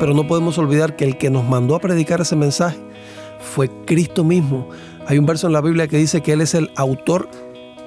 pero 0.00 0.14
no 0.14 0.26
podemos 0.26 0.58
olvidar 0.58 0.96
que 0.96 1.04
el 1.04 1.18
que 1.18 1.30
nos 1.30 1.44
mandó 1.44 1.74
a 1.74 1.80
predicar 1.80 2.20
ese 2.20 2.36
mensaje 2.36 2.78
fue 3.40 3.70
Cristo 3.84 4.24
mismo. 4.24 4.68
Hay 5.06 5.18
un 5.18 5.26
verso 5.26 5.46
en 5.46 5.52
la 5.52 5.60
Biblia 5.60 5.88
que 5.88 5.96
dice 5.96 6.20
que 6.20 6.32
Él 6.32 6.40
es 6.40 6.54
el 6.54 6.70
autor 6.76 7.28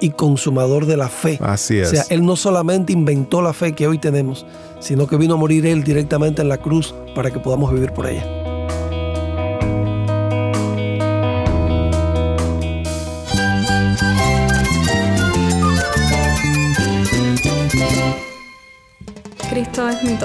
y 0.00 0.10
consumador 0.10 0.86
de 0.86 0.96
la 0.96 1.08
fe. 1.08 1.38
Así 1.40 1.78
es. 1.78 1.88
O 1.88 1.90
sea, 1.90 2.04
Él 2.10 2.26
no 2.26 2.36
solamente 2.36 2.92
inventó 2.92 3.40
la 3.40 3.52
fe 3.52 3.72
que 3.72 3.86
hoy 3.86 3.98
tenemos, 3.98 4.44
sino 4.80 5.06
que 5.06 5.16
vino 5.16 5.34
a 5.34 5.36
morir 5.36 5.64
Él 5.66 5.84
directamente 5.84 6.42
en 6.42 6.48
la 6.48 6.58
cruz 6.58 6.94
para 7.14 7.30
que 7.30 7.38
podamos 7.38 7.72
vivir 7.72 7.92
por 7.92 8.06
ella. 8.06 8.41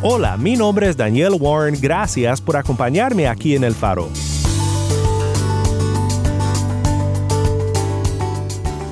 Hola, 0.00 0.36
mi 0.36 0.54
nombre 0.54 0.88
es 0.88 0.96
Daniel 0.96 1.32
Warren. 1.40 1.76
Gracias 1.80 2.40
por 2.40 2.56
acompañarme 2.56 3.26
aquí 3.26 3.56
en 3.56 3.64
El 3.64 3.74
Faro. 3.74 4.08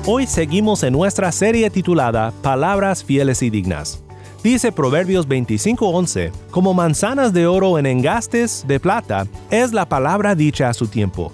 Hoy 0.05 0.27
seguimos 0.27 0.83
en 0.83 0.91
nuestra 0.91 1.31
serie 1.31 1.69
titulada 1.69 2.33
Palabras 2.41 3.05
fieles 3.05 3.41
y 3.41 3.49
dignas. 3.49 4.03
Dice 4.43 4.73
Proverbios 4.73 5.29
25:11, 5.29 6.33
como 6.51 6.73
manzanas 6.73 7.31
de 7.31 7.47
oro 7.47 7.79
en 7.79 7.85
engastes 7.85 8.65
de 8.67 8.77
plata 8.81 9.27
es 9.49 9.71
la 9.71 9.87
palabra 9.87 10.35
dicha 10.35 10.67
a 10.67 10.73
su 10.73 10.87
tiempo. 10.87 11.31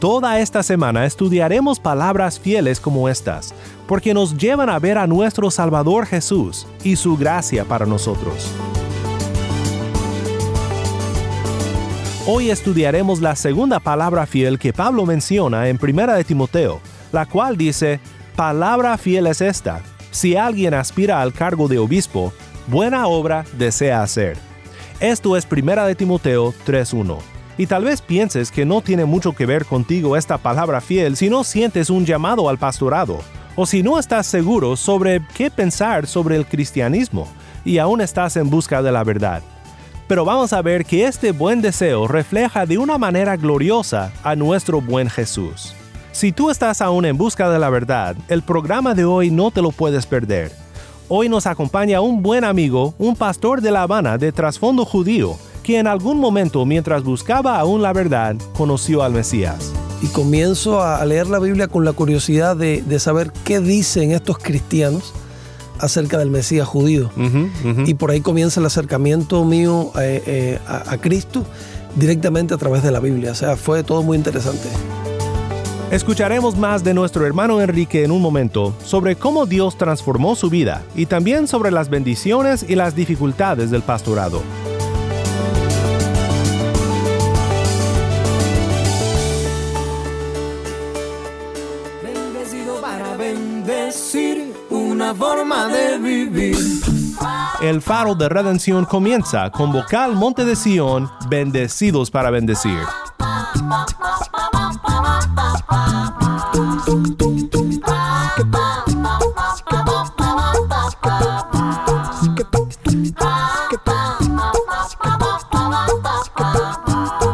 Toda 0.00 0.38
esta 0.38 0.62
semana 0.62 1.06
estudiaremos 1.06 1.80
palabras 1.80 2.38
fieles 2.38 2.78
como 2.78 3.08
estas, 3.08 3.54
porque 3.86 4.12
nos 4.12 4.36
llevan 4.36 4.68
a 4.68 4.78
ver 4.78 4.98
a 4.98 5.06
nuestro 5.06 5.50
Salvador 5.50 6.04
Jesús 6.04 6.66
y 6.84 6.96
su 6.96 7.16
gracia 7.16 7.64
para 7.64 7.86
nosotros. 7.86 8.52
Hoy 12.30 12.50
estudiaremos 12.50 13.22
la 13.22 13.34
segunda 13.34 13.80
palabra 13.80 14.26
fiel 14.26 14.58
que 14.58 14.74
Pablo 14.74 15.06
menciona 15.06 15.68
en 15.70 15.78
1 15.82 16.12
de 16.12 16.24
Timoteo, 16.24 16.82
la 17.10 17.24
cual 17.24 17.56
dice, 17.56 18.00
Palabra 18.36 18.98
fiel 18.98 19.28
es 19.28 19.40
esta, 19.40 19.80
si 20.10 20.36
alguien 20.36 20.74
aspira 20.74 21.22
al 21.22 21.32
cargo 21.32 21.68
de 21.68 21.78
obispo, 21.78 22.34
buena 22.66 23.06
obra 23.06 23.46
desea 23.56 24.02
hacer. 24.02 24.36
Esto 25.00 25.38
es 25.38 25.48
1 25.50 25.86
de 25.86 25.94
Timoteo 25.94 26.52
3.1. 26.66 27.16
Y 27.56 27.66
tal 27.66 27.84
vez 27.84 28.02
pienses 28.02 28.50
que 28.50 28.66
no 28.66 28.82
tiene 28.82 29.06
mucho 29.06 29.32
que 29.32 29.46
ver 29.46 29.64
contigo 29.64 30.14
esta 30.14 30.36
palabra 30.36 30.82
fiel 30.82 31.16
si 31.16 31.30
no 31.30 31.44
sientes 31.44 31.88
un 31.88 32.04
llamado 32.04 32.50
al 32.50 32.58
pastorado, 32.58 33.20
o 33.56 33.64
si 33.64 33.82
no 33.82 33.98
estás 33.98 34.26
seguro 34.26 34.76
sobre 34.76 35.22
qué 35.34 35.50
pensar 35.50 36.06
sobre 36.06 36.36
el 36.36 36.44
cristianismo, 36.44 37.26
y 37.64 37.78
aún 37.78 38.02
estás 38.02 38.36
en 38.36 38.50
busca 38.50 38.82
de 38.82 38.92
la 38.92 39.02
verdad 39.02 39.42
pero 40.08 40.24
vamos 40.24 40.54
a 40.54 40.62
ver 40.62 40.86
que 40.86 41.04
este 41.04 41.32
buen 41.32 41.60
deseo 41.60 42.08
refleja 42.08 42.64
de 42.64 42.78
una 42.78 42.96
manera 42.96 43.36
gloriosa 43.36 44.10
a 44.24 44.34
nuestro 44.34 44.80
buen 44.80 45.10
Jesús. 45.10 45.74
Si 46.12 46.32
tú 46.32 46.50
estás 46.50 46.80
aún 46.80 47.04
en 47.04 47.18
busca 47.18 47.50
de 47.50 47.58
la 47.58 47.68
verdad, 47.68 48.16
el 48.28 48.42
programa 48.42 48.94
de 48.94 49.04
hoy 49.04 49.30
no 49.30 49.50
te 49.50 49.60
lo 49.60 49.70
puedes 49.70 50.06
perder. 50.06 50.50
Hoy 51.08 51.28
nos 51.28 51.46
acompaña 51.46 52.00
un 52.00 52.22
buen 52.22 52.42
amigo, 52.42 52.94
un 52.98 53.14
pastor 53.14 53.60
de 53.60 53.70
La 53.70 53.82
Habana 53.82 54.16
de 54.16 54.32
trasfondo 54.32 54.86
judío, 54.86 55.36
que 55.62 55.78
en 55.78 55.86
algún 55.86 56.18
momento 56.18 56.64
mientras 56.64 57.04
buscaba 57.04 57.58
aún 57.58 57.82
la 57.82 57.92
verdad, 57.92 58.34
conoció 58.56 59.02
al 59.02 59.12
Mesías. 59.12 59.72
Y 60.00 60.06
comienzo 60.06 60.80
a 60.82 61.04
leer 61.04 61.26
la 61.26 61.38
Biblia 61.38 61.68
con 61.68 61.84
la 61.84 61.92
curiosidad 61.92 62.56
de, 62.56 62.82
de 62.82 62.98
saber 62.98 63.30
qué 63.44 63.60
dicen 63.60 64.12
estos 64.12 64.38
cristianos 64.38 65.12
acerca 65.78 66.18
del 66.18 66.30
Mesías 66.30 66.66
judío. 66.66 67.10
Y 67.86 67.94
por 67.94 68.10
ahí 68.10 68.20
comienza 68.20 68.60
el 68.60 68.66
acercamiento 68.66 69.44
mío 69.44 69.92
eh, 70.00 70.22
eh, 70.26 70.58
a, 70.66 70.92
a 70.92 70.98
Cristo 70.98 71.44
directamente 71.96 72.54
a 72.54 72.56
través 72.56 72.82
de 72.82 72.90
la 72.90 73.00
Biblia. 73.00 73.32
O 73.32 73.34
sea, 73.34 73.56
fue 73.56 73.82
todo 73.82 74.02
muy 74.02 74.16
interesante. 74.16 74.68
Escucharemos 75.90 76.58
más 76.58 76.84
de 76.84 76.92
nuestro 76.92 77.24
hermano 77.24 77.62
Enrique 77.62 78.04
en 78.04 78.10
un 78.10 78.20
momento 78.20 78.74
sobre 78.84 79.16
cómo 79.16 79.46
Dios 79.46 79.78
transformó 79.78 80.34
su 80.34 80.50
vida 80.50 80.82
y 80.94 81.06
también 81.06 81.48
sobre 81.48 81.70
las 81.70 81.88
bendiciones 81.88 82.66
y 82.68 82.74
las 82.74 82.94
dificultades 82.94 83.70
del 83.70 83.80
pastorado. 83.80 84.42
El 97.60 97.82
faro 97.82 98.14
de 98.14 98.28
redención 98.28 98.84
comienza 98.84 99.50
con 99.50 99.72
vocal 99.72 100.14
Monte 100.14 100.44
de 100.44 100.54
Sion, 100.54 101.10
bendecidos 101.28 102.08
para 102.08 102.30
bendecir. 102.30 102.78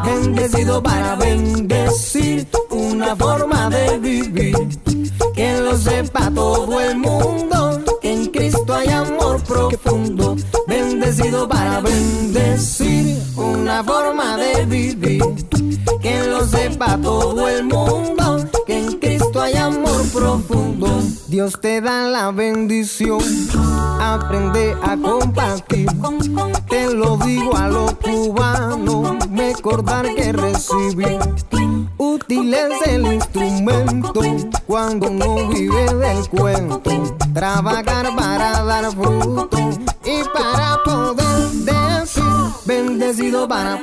Bendecido 0.05 0.83
para 0.83 1.17
bendecir 1.17 2.49
una 2.71 3.15
forma 3.15 3.69
de 3.69 3.99
vivir. 3.99 4.57
Que 5.35 5.61
lo 5.61 5.77
sepa 5.77 6.31
todo 6.31 6.81
el 6.81 6.97
mundo, 6.97 7.54
Para 11.33 11.81
bendecir 11.81 13.19
una 13.35 13.83
forma 13.83 14.37
de 14.37 14.67
vivir. 14.67 15.23
Que 16.03 16.23
lo 16.27 16.45
sepa 16.45 16.99
todo 16.99 17.49
el 17.49 17.65
mundo, 17.65 18.45
que 18.67 18.79
en 18.79 18.99
Cristo 18.99 19.41
hay 19.41 19.55
amor 19.55 20.03
profundo. 20.13 21.03
Dios 21.29 21.59
te 21.63 21.81
da 21.81 22.09
la 22.09 22.31
bendición, 22.31 23.21
aprende 24.01 24.77
a 24.83 24.99
compartir. 24.99 25.89
Te 26.69 26.95
lo 26.95 27.17
digo 27.17 27.57
a 27.57 27.69
los 27.69 27.95
cubanos, 27.95 29.17
recordar 29.31 30.15
que 30.15 30.31
recibir. 30.31 31.19
Útil 32.15 32.55
es 32.55 32.87
el 32.87 33.13
instrumento 33.15 34.23
cuando 34.69 35.11
uno 35.11 35.49
vive 35.49 35.93
del 35.95 36.29
cuento. 36.29 36.81
Trabajar 37.35 38.15
para 38.15 38.63
dar 38.63 38.93
fruto 38.93 39.49
y 40.05 40.23
para 40.33 40.79
poder 40.85 41.51
decir 41.51 42.23
bendecido 42.67 43.49
para. 43.49 43.81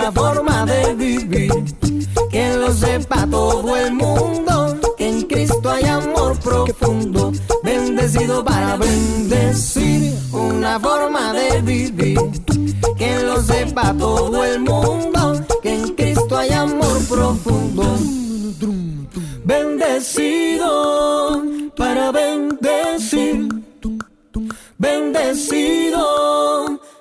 Una 0.00 0.12
forma 0.12 0.64
de 0.64 0.94
vivir. 0.94 1.52
Que 2.30 2.56
lo 2.56 2.72
sepa 2.72 3.26
todo 3.26 3.76
el 3.76 3.92
mundo, 3.92 4.78
que 4.96 5.08
en 5.08 5.22
Cristo 5.22 5.70
hay 5.70 5.84
amor 5.84 6.38
profundo. 6.38 7.32
Bendecido 7.62 8.42
para 8.44 8.76
bendecir 8.76 10.14
una 10.32 10.80
forma 10.80 11.34
de 11.34 11.60
vivir. 11.60 12.18
Que 12.96 13.22
lo 13.22 13.42
sepa 13.42 13.92
todo 13.98 14.42
el 14.44 14.60
mundo, 14.60 15.44
que 15.62 15.74
en 15.74 15.94
Cristo 15.94 16.38
hay 16.38 16.50
amor 16.50 16.98
profundo. 17.08 17.84
Bendecido 19.44 20.62
para 21.76 22.10
bendecir. 22.12 23.48
Bendecido 24.78 26.00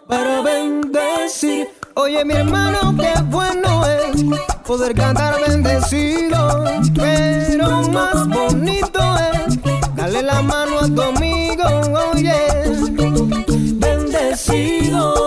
para 0.07 0.41
bendecir. 0.41 1.78
Oye, 2.01 2.23
mi 2.23 2.33
hermano, 2.33 2.95
qué 2.97 3.13
bueno 3.23 3.85
es 3.85 4.23
poder 4.65 4.93
cantar 4.93 5.35
bendecido, 5.45 6.63
pero 6.95 7.89
más 7.89 8.25
bonito 8.25 9.01
es 9.33 9.59
darle 9.95 10.21
la 10.21 10.41
mano 10.41 10.79
a 10.79 10.87
tu 10.87 11.01
amigo, 11.01 11.65
oye, 12.13 12.39
bendecido 13.79 15.18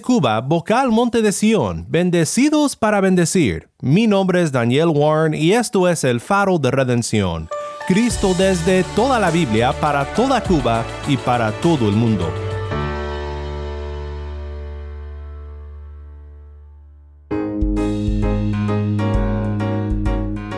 Cuba, 0.00 0.40
Vocal 0.40 0.90
Monte 0.90 1.22
de 1.22 1.32
Sion, 1.32 1.86
bendecidos 1.88 2.76
para 2.76 3.00
bendecir. 3.00 3.68
Mi 3.80 4.06
nombre 4.06 4.42
es 4.42 4.52
Daniel 4.52 4.88
Warren 4.88 5.34
y 5.34 5.52
esto 5.52 5.88
es 5.88 6.04
el 6.04 6.20
faro 6.20 6.58
de 6.58 6.70
redención. 6.70 7.48
Cristo 7.86 8.34
desde 8.38 8.84
toda 8.96 9.18
la 9.18 9.30
Biblia 9.30 9.72
para 9.80 10.04
toda 10.14 10.42
Cuba 10.42 10.84
y 11.06 11.16
para 11.16 11.52
todo 11.52 11.88
el 11.88 11.94
mundo. 11.94 12.28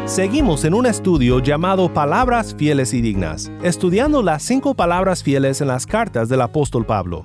Seguimos 0.06 0.64
en 0.64 0.72
un 0.72 0.86
estudio 0.86 1.40
llamado 1.40 1.92
Palabras 1.92 2.54
Fieles 2.56 2.94
y 2.94 3.02
Dignas, 3.02 3.50
estudiando 3.62 4.22
las 4.22 4.42
cinco 4.42 4.74
palabras 4.74 5.22
fieles 5.22 5.60
en 5.60 5.68
las 5.68 5.84
cartas 5.84 6.30
del 6.30 6.40
apóstol 6.40 6.86
Pablo. 6.86 7.24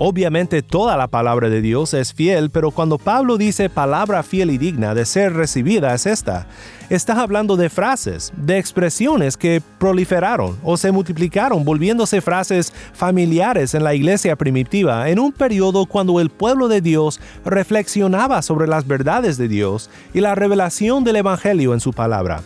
Obviamente 0.00 0.62
toda 0.62 0.96
la 0.96 1.08
palabra 1.08 1.50
de 1.50 1.60
Dios 1.60 1.92
es 1.92 2.14
fiel, 2.14 2.50
pero 2.50 2.70
cuando 2.70 2.98
Pablo 2.98 3.36
dice 3.36 3.68
palabra 3.68 4.22
fiel 4.22 4.52
y 4.52 4.56
digna 4.56 4.94
de 4.94 5.04
ser 5.04 5.32
recibida 5.32 5.92
es 5.92 6.06
esta, 6.06 6.46
está 6.88 7.20
hablando 7.20 7.56
de 7.56 7.68
frases, 7.68 8.32
de 8.36 8.58
expresiones 8.58 9.36
que 9.36 9.60
proliferaron 9.80 10.56
o 10.62 10.76
se 10.76 10.92
multiplicaron 10.92 11.64
volviéndose 11.64 12.20
frases 12.20 12.72
familiares 12.92 13.74
en 13.74 13.82
la 13.82 13.92
iglesia 13.92 14.36
primitiva 14.36 15.10
en 15.10 15.18
un 15.18 15.32
periodo 15.32 15.84
cuando 15.84 16.20
el 16.20 16.30
pueblo 16.30 16.68
de 16.68 16.80
Dios 16.80 17.20
reflexionaba 17.44 18.42
sobre 18.42 18.68
las 18.68 18.86
verdades 18.86 19.36
de 19.36 19.48
Dios 19.48 19.90
y 20.14 20.20
la 20.20 20.36
revelación 20.36 21.02
del 21.02 21.16
Evangelio 21.16 21.74
en 21.74 21.80
su 21.80 21.92
palabra. 21.92 22.42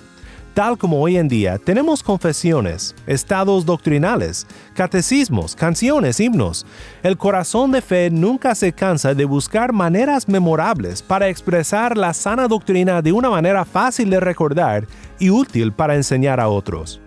Tal 0.55 0.77
como 0.77 1.01
hoy 1.01 1.17
en 1.17 1.29
día 1.29 1.57
tenemos 1.57 2.03
confesiones, 2.03 2.95
estados 3.07 3.65
doctrinales, 3.65 4.47
catecismos, 4.75 5.57
canciones, 5.57 6.21
himnos, 6.21 6.67
el 7.03 7.17
corazón 7.17 7.73
de 7.73 7.81
fe 7.81 8.11
nunca 8.11 8.55
se 8.55 8.75
cansa 8.75 9.15
de 9.15 9.25
buscar 9.25 9.73
maneras 9.73 10.29
memorables 10.29 11.01
para 11.01 11.29
expresar 11.29 11.97
la 11.97 12.13
sana 12.13 12.49
doctrina 12.49 13.01
de 13.01 13.13
una 13.13 13.31
manera 13.31 13.65
fácil 13.65 14.11
de 14.11 14.21
recordar 14.21 14.87
y 15.19 15.31
útil 15.31 15.73
para 15.73 15.95
enseñar 15.95 16.39
a 16.39 16.49
otros. 16.49 17.01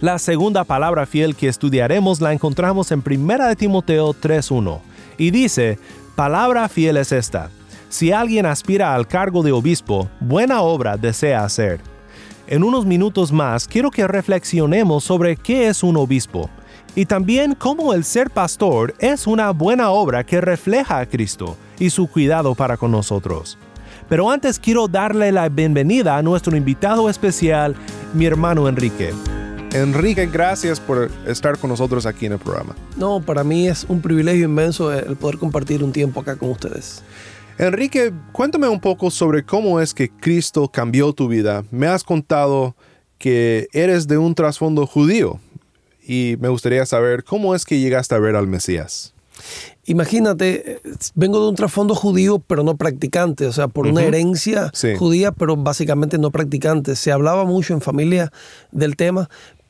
La 0.00 0.18
segunda 0.18 0.62
palabra 0.64 1.06
fiel 1.06 1.34
que 1.34 1.48
estudiaremos 1.48 2.20
la 2.20 2.34
encontramos 2.34 2.92
en 2.92 3.02
1 3.04 3.56
Timoteo 3.56 4.12
3.1 4.12 4.80
y 5.16 5.30
dice, 5.30 5.78
palabra 6.14 6.68
fiel 6.68 6.98
es 6.98 7.12
esta, 7.12 7.48
si 7.88 8.12
alguien 8.12 8.44
aspira 8.44 8.94
al 8.94 9.08
cargo 9.08 9.42
de 9.42 9.52
obispo, 9.52 10.10
buena 10.20 10.60
obra 10.60 10.98
desea 10.98 11.44
hacer. 11.44 11.80
En 12.50 12.64
unos 12.64 12.86
minutos 12.86 13.30
más 13.30 13.68
quiero 13.68 13.90
que 13.90 14.08
reflexionemos 14.08 15.04
sobre 15.04 15.36
qué 15.36 15.68
es 15.68 15.82
un 15.82 15.98
obispo 15.98 16.48
y 16.94 17.04
también 17.04 17.54
cómo 17.54 17.92
el 17.92 18.04
ser 18.04 18.30
pastor 18.30 18.94
es 19.00 19.26
una 19.26 19.50
buena 19.50 19.90
obra 19.90 20.24
que 20.24 20.40
refleja 20.40 20.98
a 20.98 21.04
Cristo 21.04 21.58
y 21.78 21.90
su 21.90 22.06
cuidado 22.06 22.54
para 22.54 22.78
con 22.78 22.90
nosotros. 22.90 23.58
Pero 24.08 24.30
antes 24.30 24.58
quiero 24.58 24.88
darle 24.88 25.30
la 25.30 25.50
bienvenida 25.50 26.16
a 26.16 26.22
nuestro 26.22 26.56
invitado 26.56 27.10
especial, 27.10 27.76
mi 28.14 28.24
hermano 28.24 28.66
Enrique. 28.66 29.12
Enrique, 29.74 30.24
gracias 30.24 30.80
por 30.80 31.10
estar 31.26 31.58
con 31.58 31.68
nosotros 31.68 32.06
aquí 32.06 32.24
en 32.24 32.32
el 32.32 32.38
programa. 32.38 32.74
No, 32.96 33.20
para 33.20 33.44
mí 33.44 33.68
es 33.68 33.84
un 33.90 34.00
privilegio 34.00 34.46
inmenso 34.46 34.90
el 34.90 35.16
poder 35.16 35.36
compartir 35.36 35.84
un 35.84 35.92
tiempo 35.92 36.20
acá 36.20 36.36
con 36.36 36.48
ustedes. 36.48 37.02
Enrique, 37.58 38.12
cuéntame 38.32 38.68
un 38.68 38.80
poco 38.80 39.10
sobre 39.10 39.42
cómo 39.44 39.80
es 39.80 39.92
que 39.92 40.08
Cristo 40.10 40.68
cambió 40.68 41.12
tu 41.12 41.26
vida. 41.26 41.64
Me 41.72 41.88
has 41.88 42.04
contado 42.04 42.76
que 43.18 43.66
eres 43.72 44.06
de 44.06 44.16
un 44.16 44.36
trasfondo 44.36 44.86
judío 44.86 45.40
y 46.06 46.36
me 46.40 46.48
gustaría 46.48 46.86
saber 46.86 47.24
cómo 47.24 47.56
es 47.56 47.64
que 47.64 47.80
llegaste 47.80 48.14
a 48.14 48.18
ver 48.18 48.36
al 48.36 48.46
Mesías. 48.46 49.12
Imagínate, 49.86 50.80
vengo 51.16 51.42
de 51.42 51.48
un 51.48 51.54
trasfondo 51.56 51.94
judío, 51.96 52.38
pero 52.46 52.62
no 52.62 52.76
practicante, 52.76 53.46
o 53.46 53.52
sea, 53.52 53.66
por 53.68 53.86
una 53.88 54.02
herencia 54.04 54.70
Sí. 54.74 54.94
judía, 54.96 55.32
pero 55.32 55.56
básicamente 55.56 56.18
no 56.18 56.30
practicante. 56.30 56.94
Se 56.94 57.10
hablaba 57.10 57.44
mucho 57.44 57.74
en 57.74 57.80
familia 57.80 58.30
del 58.70 58.94
tema, 58.96 59.28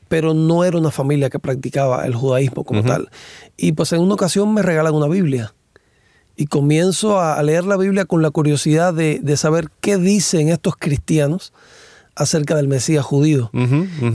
pero 0.09 0.33
no 0.35 0.63
era 0.63 0.77
una 0.77 0.91
familia 0.91 1.29
que 1.29 1.39
practicaba 1.39 2.05
el 2.05 2.13
judaísmo 2.13 2.63
como 2.65 2.83
tal. 2.83 3.09
Y 3.57 3.71
pues 3.71 3.93
en 3.93 4.01
una 4.01 4.13
ocasión 4.15 4.53
me 4.53 4.61
regalan 4.61 4.93
una 4.93 5.07
Biblia. 5.07 5.53
Y 6.41 6.45
comienzo 6.47 7.19
a 7.19 7.43
leer 7.43 7.65
la 7.65 7.75
Biblia 7.75 8.05
con 8.05 8.21
la 8.21 8.31
curiosidad 8.31 8.93
de, 8.93 9.19
de 9.21 9.35
saber 9.35 9.67
qué 9.81 9.97
dicen 9.97 10.47
estos 10.47 10.77
cristianos 10.77 11.51
acerca 12.15 12.55
del 12.55 12.69
Mesías 12.69 13.03
judío. 13.03 13.51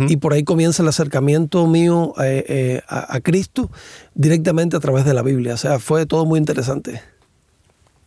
Y 0.09 0.17
por 0.17 0.32
ahí 0.32 0.43
comienza 0.43 0.82
el 0.82 0.88
acercamiento 0.88 1.67
mío 1.67 2.15
eh, 2.23 2.43
eh, 2.49 2.82
a, 2.88 3.17
a 3.17 3.21
Cristo 3.21 3.71
directamente 4.15 4.75
a 4.75 4.81
través 4.81 5.05
de 5.05 5.12
la 5.12 5.21
Biblia. 5.21 5.53
O 5.53 5.59
sea, 5.59 5.79
fue 5.79 6.06
todo 6.06 6.25
muy 6.25 6.38
interesante. 6.38 7.03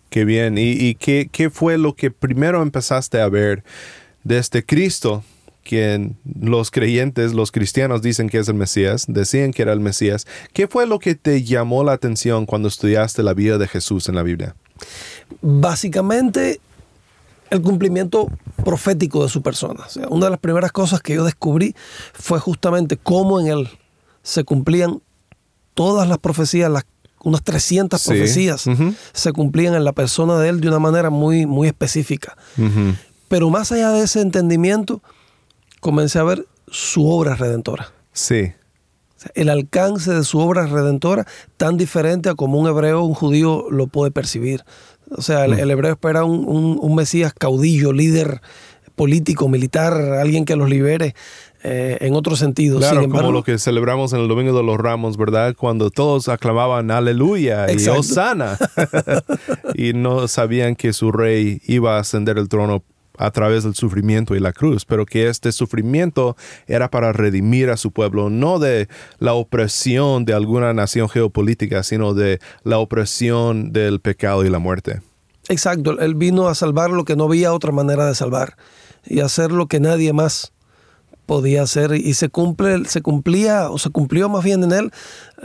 Qué 0.10 0.26
bien. 0.26 0.58
¿Y, 0.58 0.72
y 0.72 0.96
qué, 0.96 1.30
qué 1.32 1.52
fue 1.52 1.78
lo 1.78 1.94
que 1.94 2.10
primero 2.10 2.64
empezaste 2.64 3.22
a 3.22 3.30
ver 3.30 3.64
de 4.24 4.40
este 4.40 4.66
Cristo, 4.66 5.24
quien 5.68 6.18
los 6.40 6.72
creyentes, 6.72 7.34
los 7.34 7.52
cristianos 7.52 8.02
dicen 8.02 8.30
que 8.30 8.40
es 8.40 8.48
el 8.48 8.56
Mesías, 8.56 9.06
decían 9.08 9.52
que 9.52 9.62
era 9.62 9.74
el 9.74 9.80
Mesías? 9.80 10.26
¿Qué 10.54 10.68
fue 10.68 10.88
lo 10.88 11.00
que 11.00 11.16
te 11.16 11.44
llamó 11.44 11.84
la 11.84 11.92
atención 11.94 12.46
cuando 12.46 12.68
estudiaste 12.68 13.22
la 13.24 13.34
vida 13.34 13.58
de 13.58 13.68
Jesús 13.68 14.10
en 14.10 14.16
la 14.16 14.24
Biblia? 14.24 14.56
Básicamente, 15.42 16.60
el 17.50 17.62
cumplimiento 17.62 18.28
profético 18.64 19.24
de 19.24 19.30
su 19.30 19.42
persona. 19.42 19.84
O 19.86 19.90
sea, 19.90 20.08
una 20.10 20.26
de 20.26 20.32
las 20.32 20.40
primeras 20.40 20.72
cosas 20.72 21.02
que 21.02 21.16
yo 21.16 21.24
descubrí 21.24 21.76
fue 22.14 22.40
justamente 22.40 22.98
cómo 22.98 23.40
en 23.40 23.48
él 23.48 23.70
se 24.24 24.44
cumplían 24.44 25.02
todas 25.74 26.08
las 26.08 26.18
profecías, 26.18 26.72
las 26.72 26.86
unas 27.24 27.44
300 27.44 28.00
Sí. 28.02 28.10
profecías 28.10 28.66
se 29.14 29.34
cumplían 29.34 29.74
en 29.74 29.84
la 29.84 29.92
persona 29.92 30.38
de 30.40 30.50
él 30.50 30.62
de 30.62 30.68
una 30.70 30.80
manera 30.80 31.10
muy, 31.10 31.46
muy 31.46 31.68
específica. 31.68 32.38
Pero 33.28 33.50
más 33.50 33.72
allá 33.72 33.92
de 33.92 34.04
ese 34.04 34.22
entendimiento, 34.22 35.02
comencé 35.88 36.20
a 36.20 36.24
ver 36.24 36.46
su 36.68 37.10
obra 37.10 37.36
redentora. 37.36 37.94
Sí. 38.12 38.52
O 39.16 39.20
sea, 39.20 39.32
el 39.36 39.48
alcance 39.50 40.12
de 40.12 40.26
su 40.26 40.38
obra 40.40 40.66
redentora 40.68 41.26
tan 41.56 41.78
diferente 41.78 42.28
a 42.28 42.36
como 42.36 42.60
un 42.60 42.68
hebreo, 42.68 43.04
un 43.04 43.14
judío 43.14 43.66
lo 43.72 43.88
puede 43.88 44.12
percibir. 44.12 44.66
O 45.12 45.22
sea, 45.22 45.46
el, 45.46 45.54
el 45.54 45.72
hebreo 45.72 45.94
espera 45.94 46.26
un, 46.26 46.46
un- 46.46 46.78
un 46.82 46.96
Mesías 46.96 47.34
caudillo, 47.34 47.94
líder 47.94 48.42
político, 48.96 49.48
militar, 49.48 49.94
alguien 49.94 50.44
que 50.44 50.58
los 50.58 50.70
libere 50.70 51.16
eh, 51.64 51.98
en 52.02 52.16
otro 52.16 52.36
sentido. 52.36 52.80
Claro, 52.80 52.96
Sin 52.98 53.04
embargo, 53.06 53.28
como 53.28 53.38
lo 53.40 53.44
que 53.46 53.58
celebramos 53.60 54.12
en 54.12 54.20
el 54.20 54.28
Domingo 54.28 54.58
de 54.58 54.64
los 54.64 54.78
Ramos, 54.78 55.16
¿verdad? 55.16 55.56
Cuando 55.58 55.90
todos 55.90 56.28
aclamaban 56.28 56.92
aleluya 56.92 57.68
y 57.70 57.74
Exacto. 57.74 58.02
Osana. 58.02 58.58
y 59.76 59.94
no 59.94 60.28
sabían 60.28 60.76
que 60.76 60.92
su 60.94 61.12
rey 61.14 61.62
iba 61.66 61.96
a 61.96 62.02
ascender 62.02 62.38
el 62.38 62.50
trono 62.50 62.84
a 63.18 63.32
través 63.32 63.64
del 63.64 63.76
sufrimiento 63.76 64.36
y 64.36 64.40
la 64.40 64.54
cruz, 64.54 64.86
pero 64.86 65.06
que 65.06 65.28
este 65.28 65.52
sufrimiento 65.52 66.36
era 66.68 66.90
para 66.90 67.14
redimir 67.14 67.70
a 67.70 67.78
su 67.78 67.92
pueblo, 67.92 68.30
no 68.30 68.60
de 68.60 68.88
la 69.20 69.34
opresión 69.34 70.26
de 70.26 70.34
alguna 70.34 70.74
nación 70.74 71.10
geopolítica, 71.10 71.84
sino 71.84 72.14
de 72.14 72.40
la 72.64 72.80
opresión 72.80 73.74
del 73.74 74.00
pecado 74.00 74.46
y 74.46 74.50
la 74.50 74.60
muerte. 74.60 75.02
Exacto, 75.50 76.00
él 76.00 76.16
vino 76.16 76.48
a 76.48 76.56
salvar 76.56 76.90
lo 76.90 77.06
que 77.06 77.16
no 77.16 77.26
había 77.26 77.54
otra 77.54 77.72
manera 77.72 78.06
de 78.06 78.16
salvar 78.16 78.58
y 79.06 79.22
hacer 79.22 79.52
lo 79.52 79.68
que 79.68 79.80
nadie 79.80 80.12
más 80.12 80.52
podía 81.28 81.62
hacer 81.62 81.94
y 81.94 82.16
se 82.16 82.30
cumple 82.30 82.86
se 82.86 83.02
cumplía 83.04 83.70
o 83.70 83.78
se 83.78 83.92
cumplió 83.92 84.30
más 84.30 84.44
bien 84.44 84.64
en 84.64 84.72
él 84.72 84.92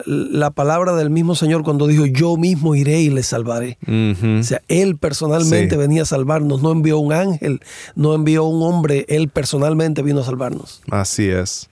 la 0.07 0.51
palabra 0.51 0.95
del 0.95 1.11
mismo 1.11 1.35
Señor 1.35 1.65
cuando 1.65 1.87
dijo 1.87 2.07
yo 2.07 2.39
mismo 2.39 2.75
iré 2.75 3.01
y 3.03 3.11
le 3.11 3.23
salvaré. 3.23 3.77
O 3.87 4.43
sea, 4.43 4.63
él 4.69 4.97
personalmente 4.97 5.75
Sí. 5.75 5.77
venía 5.77 6.03
a 6.03 6.07
salvarnos, 6.07 6.63
no 6.63 6.73
envió 6.73 6.99
un 6.99 7.13
ángel, 7.13 7.61
no 7.95 8.15
envió 8.15 8.45
un 8.45 8.63
hombre, 8.63 9.05
él 9.11 9.29
personalmente 9.29 10.01
vino 10.03 10.21
a 10.21 10.25
salvarnos. 10.25 10.81
Así 10.91 11.29
es. 11.29 11.69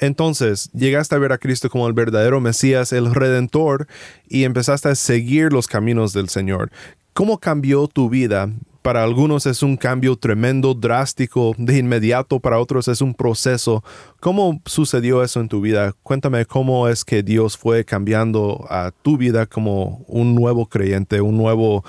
Entonces, 0.00 0.70
llegaste 0.72 1.14
a 1.14 1.18
ver 1.18 1.32
a 1.32 1.38
Cristo 1.38 1.68
como 1.68 1.86
el 1.86 1.92
verdadero 1.92 2.40
Mesías, 2.40 2.92
el 2.92 3.14
Redentor, 3.14 3.86
y 4.28 4.44
empezaste 4.44 4.88
a 4.88 4.94
seguir 4.94 5.52
los 5.52 5.66
caminos 5.66 6.12
del 6.14 6.28
Señor. 6.30 6.70
¿Cómo 7.12 7.38
cambió 7.38 7.86
tu 7.86 8.08
vida? 8.08 8.50
Para 8.82 9.04
algunos 9.04 9.44
es 9.44 9.62
un 9.62 9.76
cambio 9.76 10.16
tremendo, 10.16 10.72
drástico, 10.72 11.54
de 11.58 11.76
inmediato, 11.76 12.40
para 12.40 12.58
otros 12.58 12.88
es 12.88 13.02
un 13.02 13.12
proceso. 13.12 13.84
¿Cómo 14.20 14.62
sucedió 14.64 15.22
eso 15.22 15.40
en 15.40 15.48
tu 15.48 15.60
vida? 15.60 15.94
Cuéntame 16.02 16.46
cómo 16.46 16.88
es 16.88 17.04
que 17.04 17.22
Dios 17.22 17.58
fue 17.58 17.84
cambiando 17.84 18.64
a 18.70 18.90
tu 19.02 19.18
vida 19.18 19.44
como 19.44 20.02
un 20.06 20.34
nuevo 20.34 20.66
creyente, 20.66 21.20
un 21.20 21.36
nuevo, 21.36 21.84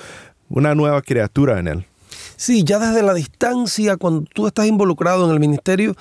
una 0.50 0.76
nueva 0.76 1.02
criatura 1.02 1.60
en 1.60 1.68
Él. 1.70 1.86
Sí, 2.36 2.66
ya 2.66 2.78
desde 2.80 3.04
la 3.04 3.14
distancia, 3.14 3.96
cuando 3.96 4.26
tú 4.34 4.48
estás 4.48 4.66
involucrado 4.66 5.26
en 5.26 5.32
el 5.32 5.40
ministerio, 5.40 5.96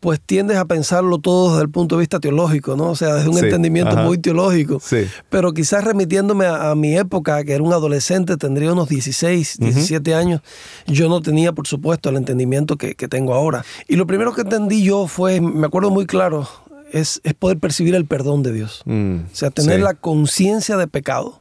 pues 0.00 0.18
tiendes 0.20 0.56
a 0.56 0.64
pensarlo 0.64 1.18
todo 1.18 1.50
desde 1.50 1.62
el 1.62 1.70
punto 1.70 1.96
de 1.96 2.00
vista 2.00 2.18
teológico, 2.18 2.74
¿no? 2.74 2.90
O 2.90 2.96
sea, 2.96 3.14
desde 3.14 3.28
un 3.28 3.38
entendimiento 3.38 3.96
muy 3.98 4.16
teológico. 4.16 4.80
Sí. 4.82 5.06
Pero 5.28 5.52
quizás 5.52 5.84
remitiéndome 5.84 6.46
a, 6.46 6.74
mi 6.74 6.96
época, 6.96 7.44
que 7.44 7.52
era 7.52 7.62
un 7.62 7.72
adolescente, 7.72 8.38
tendría 8.38 8.72
unos 8.72 8.88
16, 8.88 9.58
17 9.58 10.14
años, 10.14 10.40
yo 10.86 11.08
no 11.10 11.20
tenía, 11.20 11.52
por 11.52 11.66
supuesto, 11.66 12.08
el 12.08 12.16
entendimiento 12.16 12.76
que, 12.76 12.94
tengo 13.10 13.34
ahora. 13.34 13.64
Y 13.88 13.96
lo 13.96 14.06
primero 14.06 14.32
que 14.34 14.42
entendí 14.42 14.82
yo 14.82 15.06
fue, 15.06 15.40
me 15.40 15.66
acuerdo 15.66 15.90
muy 15.90 16.06
claro, 16.06 16.48
es, 16.92 17.20
es 17.24 17.34
poder 17.34 17.58
percibir 17.58 17.94
el 17.94 18.06
perdón 18.06 18.42
de 18.42 18.52
Dios. 18.52 18.82
Mm, 18.86 19.16
o 19.32 19.34
sea, 19.34 19.50
tener 19.50 19.80
la 19.80 19.94
conciencia 19.94 20.76
de 20.76 20.86
pecado. 20.86 21.40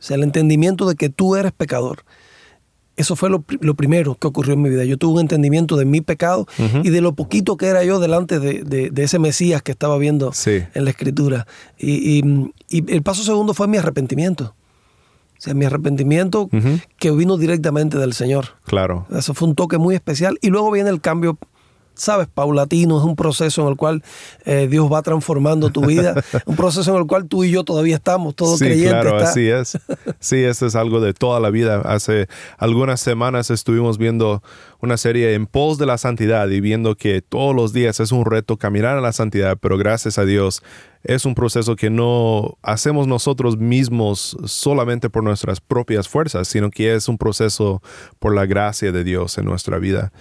O 0.00 0.02
sea, 0.02 0.16
el 0.16 0.22
entendimiento 0.22 0.88
de 0.88 0.94
que 0.94 1.10
tú 1.10 1.36
eres 1.36 1.52
pecador 1.52 2.04
eso 3.00 3.16
fue 3.16 3.30
lo, 3.30 3.42
primero 3.42 4.14
que 4.14 4.26
ocurrió 4.26 4.54
en 4.54 4.62
mi 4.62 4.70
vida. 4.70 4.84
Yo 4.84 4.96
tuve 4.96 5.14
un 5.14 5.20
entendimiento 5.20 5.76
de 5.76 5.84
mi 5.84 6.00
pecado 6.00 6.46
y 6.82 6.90
de 6.90 7.00
lo 7.00 7.14
poquito 7.14 7.56
que 7.56 7.66
era 7.66 7.84
yo 7.84 7.98
delante 8.00 8.38
de, 8.38 8.92
ese 8.96 9.18
Mesías 9.18 9.62
que 9.62 9.72
estaba 9.72 9.98
viendo 9.98 10.32
en 10.46 10.84
la 10.84 10.90
escritura. 10.90 11.46
Y, 11.78 12.22
el 12.70 13.02
paso 13.02 13.22
segundo 13.22 13.54
fue 13.54 13.68
mi 13.68 13.78
arrepentimiento. 13.78 14.54
O 15.38 15.42
sea, 15.42 15.54
mi 15.54 15.64
arrepentimiento 15.64 16.50
que 16.98 17.10
vino 17.10 17.38
directamente 17.38 17.98
del 17.98 18.12
Señor. 18.12 18.58
Claro. 18.64 19.06
Eso 19.10 19.32
fue 19.32 19.48
un 19.48 19.54
toque 19.54 19.78
muy 19.78 19.94
especial. 19.94 20.38
Y 20.42 20.48
luego 20.48 20.70
viene 20.70 20.90
el 20.90 21.00
cambio 21.00 21.38
sabes, 22.00 22.28
paulatino, 22.32 22.98
es 22.98 23.04
un 23.04 23.14
proceso 23.14 23.62
en 23.62 23.68
el 23.68 23.76
cual 23.76 24.02
eh, 24.44 24.68
Dios 24.70 24.90
va 24.90 25.02
transformando 25.02 25.70
tu 25.70 25.84
vida, 25.84 26.14
un 26.46 26.56
proceso 26.56 26.90
en 26.92 27.02
el 27.02 27.06
cual 27.06 27.28
tú 27.28 27.44
y 27.44 27.50
yo 27.50 27.62
todavía 27.62 27.96
estamos, 27.96 28.34
todos 28.34 28.58
sí, 28.58 28.64
creyentes. 28.64 29.02
Claro, 29.02 29.16
así 29.18 29.48
es. 29.48 29.78
Sí, 30.18 30.42
eso 30.42 30.66
es 30.66 30.74
algo 30.74 31.00
de 31.00 31.12
toda 31.12 31.40
la 31.40 31.50
vida. 31.50 31.82
Hace 31.82 32.28
algunas 32.56 33.00
semanas 33.00 33.50
estuvimos 33.50 33.98
viendo 33.98 34.42
una 34.80 34.96
serie 34.96 35.34
en 35.34 35.46
pos 35.46 35.76
de 35.76 35.86
la 35.86 35.98
santidad 35.98 36.48
y 36.48 36.60
viendo 36.60 36.96
que 36.96 37.20
todos 37.20 37.54
los 37.54 37.72
días 37.72 38.00
es 38.00 38.12
un 38.12 38.24
reto 38.24 38.56
caminar 38.56 38.96
a 38.96 39.00
la 39.02 39.12
santidad, 39.12 39.58
pero 39.60 39.76
gracias 39.76 40.18
a 40.18 40.24
Dios 40.24 40.62
es 41.02 41.24
un 41.24 41.34
proceso 41.34 41.76
que 41.76 41.90
no 41.90 42.58
hacemos 42.62 43.06
nosotros 43.06 43.58
mismos 43.58 44.36
solamente 44.44 45.10
por 45.10 45.22
nuestras 45.22 45.60
propias 45.60 46.08
fuerzas, 46.08 46.48
sino 46.48 46.70
que 46.70 46.94
es 46.94 47.08
un 47.08 47.18
proceso 47.18 47.82
por 48.18 48.34
la 48.34 48.46
gracia 48.46 48.92
de 48.92 49.04
Dios 49.04 49.38
en 49.38 49.46
nuestra 49.46 49.78
vida. 49.78 50.12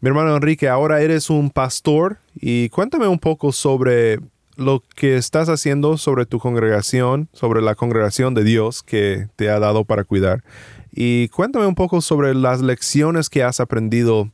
Mi 0.00 0.08
hermano 0.08 0.36
Enrique, 0.36 0.68
ahora 0.68 1.00
eres 1.00 1.30
un 1.30 1.48
pastor 1.48 2.18
y 2.34 2.68
cuéntame 2.68 3.08
un 3.08 3.18
poco 3.18 3.50
sobre 3.50 4.20
lo 4.56 4.82
que 4.94 5.16
estás 5.16 5.48
haciendo 5.48 5.96
sobre 5.96 6.26
tu 6.26 6.38
congregación, 6.38 7.30
sobre 7.32 7.62
la 7.62 7.74
congregación 7.74 8.34
de 8.34 8.44
Dios 8.44 8.82
que 8.82 9.28
te 9.36 9.48
ha 9.48 9.58
dado 9.58 9.84
para 9.84 10.04
cuidar. 10.04 10.44
Y 10.92 11.28
cuéntame 11.28 11.66
un 11.66 11.74
poco 11.74 12.02
sobre 12.02 12.34
las 12.34 12.60
lecciones 12.60 13.30
que 13.30 13.42
has 13.42 13.58
aprendido 13.58 14.30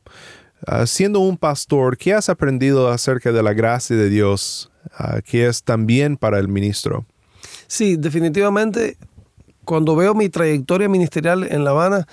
ah, 0.67 0.85
siendo 0.85 1.19
un 1.19 1.37
pastor. 1.37 1.97
¿Qué 1.97 2.13
has 2.13 2.27
aprendido 2.27 2.89
acerca 2.89 3.31
de 3.31 3.41
la 3.41 3.53
gracia 3.53 3.95
de 3.95 4.09
Dios 4.09 4.69
ah, 4.97 5.21
que 5.21 5.47
es 5.47 5.63
también 5.63 6.17
para 6.17 6.39
el 6.39 6.49
ministro? 6.49 7.05
Sí, 7.67 7.95
definitivamente, 7.95 8.97
cuando 9.63 9.95
veo 9.95 10.13
mi 10.13 10.27
trayectoria 10.27 10.89
ministerial 10.89 11.43
en 11.49 11.63
La 11.63 11.71
Habana, 11.71 12.07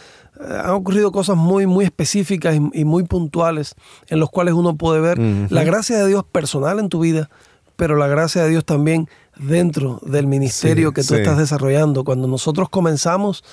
han 0.49 0.71
ocurrido 0.71 1.13
cosas 1.13 1.37
muy, 1.37 1.67
muy 1.67 1.85
específicas 1.85 2.57
y, 2.73 2.85
muy 2.85 3.05
puntuales 3.05 3.75
en 4.09 4.21
los 4.21 4.31
cuales 4.31 4.55
uno 4.55 4.77
puede 4.77 5.01
ver 5.01 5.19
la 5.51 5.65
gracia 5.65 5.99
de 5.99 6.09
Dios 6.09 6.25
personal 6.25 6.79
en 6.79 6.89
tu 6.89 7.01
vida, 7.01 7.31
pero 7.77 7.97
la 7.97 8.09
gracia 8.09 8.43
de 8.43 8.51
Dios 8.51 8.65
también 8.65 9.09
dentro 9.37 10.01
del 10.03 10.27
ministerio 10.27 10.93
que 10.93 11.03
tú 11.03 11.15
estás 11.15 11.39
desarrollando. 11.39 12.05
Cuando 12.05 12.27
nosotros 12.27 12.69
comenzamos 12.69 13.45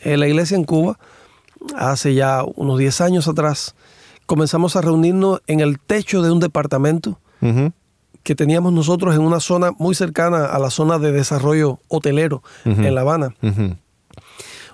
eh, 0.00 0.16
la 0.16 0.26
iglesia 0.28 0.56
en 0.56 0.64
Cuba, 0.64 0.98
hace 1.76 2.14
ya 2.14 2.44
unos 2.56 2.78
10 2.78 3.00
años 3.00 3.28
atrás, 3.28 3.74
comenzamos 4.26 4.76
a 4.76 4.82
reunirnos 4.82 5.42
en 5.46 5.60
el 5.60 5.78
techo 5.78 6.22
de 6.22 6.30
un 6.30 6.40
departamento 6.40 7.20
que 8.24 8.34
teníamos 8.34 8.72
nosotros 8.72 9.14
en 9.14 9.20
una 9.20 9.38
zona 9.38 9.70
muy 9.78 9.94
cercana 9.94 10.46
a 10.46 10.58
la 10.58 10.70
zona 10.70 10.98
de 10.98 11.12
desarrollo 11.12 11.78
hotelero 11.86 12.42
en 12.64 12.92
La 12.92 13.02
Habana 13.02 13.36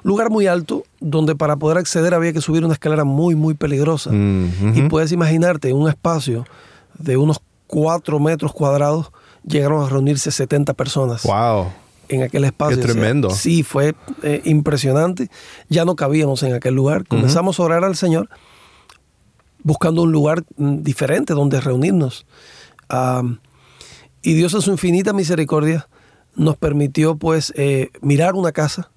lugar 0.03 0.31
muy 0.31 0.47
alto 0.47 0.85
donde 1.01 1.35
para 1.35 1.57
poder 1.57 1.79
acceder 1.79 2.15
había 2.15 2.33
que 2.33 2.41
subir 2.41 2.65
una 2.65 2.75
escalera 2.75 3.05
muy, 3.05 3.35
muy 3.35 3.55
peligrosa. 3.55 4.11
Mm, 4.13 4.77
y 4.77 4.83
puedes 4.89 5.13
imaginarte 5.13 5.73
un 5.73 5.89
espacio 5.89 6.45
de 6.99 7.17
unos 7.17 7.41
4 7.67 8.19
metros 8.19 8.53
cuadrados, 8.53 9.11
llegaron 9.47 9.83
a 9.83 9.89
reunirse 9.89 10.31
70 10.31 10.75
personas. 10.75 11.23
¡Wow! 11.23 11.73
En 12.09 12.23
aquel 12.23 12.45
espacio. 12.45 12.77
Qué 12.77 12.83
tremendo. 12.83 13.31
sí, 13.31 13.63
fue 13.63 13.95
eh, 14.23 14.43
impresionante. 14.45 15.31
Ya 15.69 15.85
no 15.85 15.97
cabíamos 15.97 16.43
en 16.43 16.55
aquel 16.55 16.75
lugar. 16.75 17.07
Comenzamos 17.07 17.59
a 17.59 17.63
orar 17.63 17.85
al 17.85 17.97
Señor 17.97 18.29
buscando 19.63 20.03
un 20.03 20.13
lugar 20.13 20.45
mm, 20.57 20.83
diferente 20.83 21.35
donde 21.35 21.61
reunirnos. 21.61 22.27
y 24.23 24.35
Dios 24.35 24.55
en 24.55 24.61
su 24.61 24.71
infinita 24.71 25.13
misericordia 25.13 25.89
nos 26.35 26.57
permitió 26.57 27.17
pues 27.17 27.53
eh, 27.57 27.91
mirar 28.01 28.35
una 28.35 28.53
casa 28.53 28.91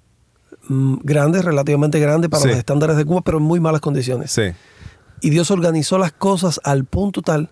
Mm, 0.68 0.96
grande, 1.02 1.42
relativamente 1.42 2.00
grande 2.00 2.28
para 2.28 2.44
los 2.44 2.56
estándares 2.56 2.96
de 2.96 3.04
Cuba, 3.04 3.20
pero 3.22 3.38
en 3.38 3.44
muy 3.44 3.60
malas 3.60 3.80
condiciones. 3.80 4.32
Sí. 4.32 4.52
Y 5.20 5.30
Dios 5.30 5.50
organizó 5.50 5.98
las 5.98 6.12
cosas 6.12 6.60
al 6.64 6.84
punto 6.84 7.22
tal 7.22 7.50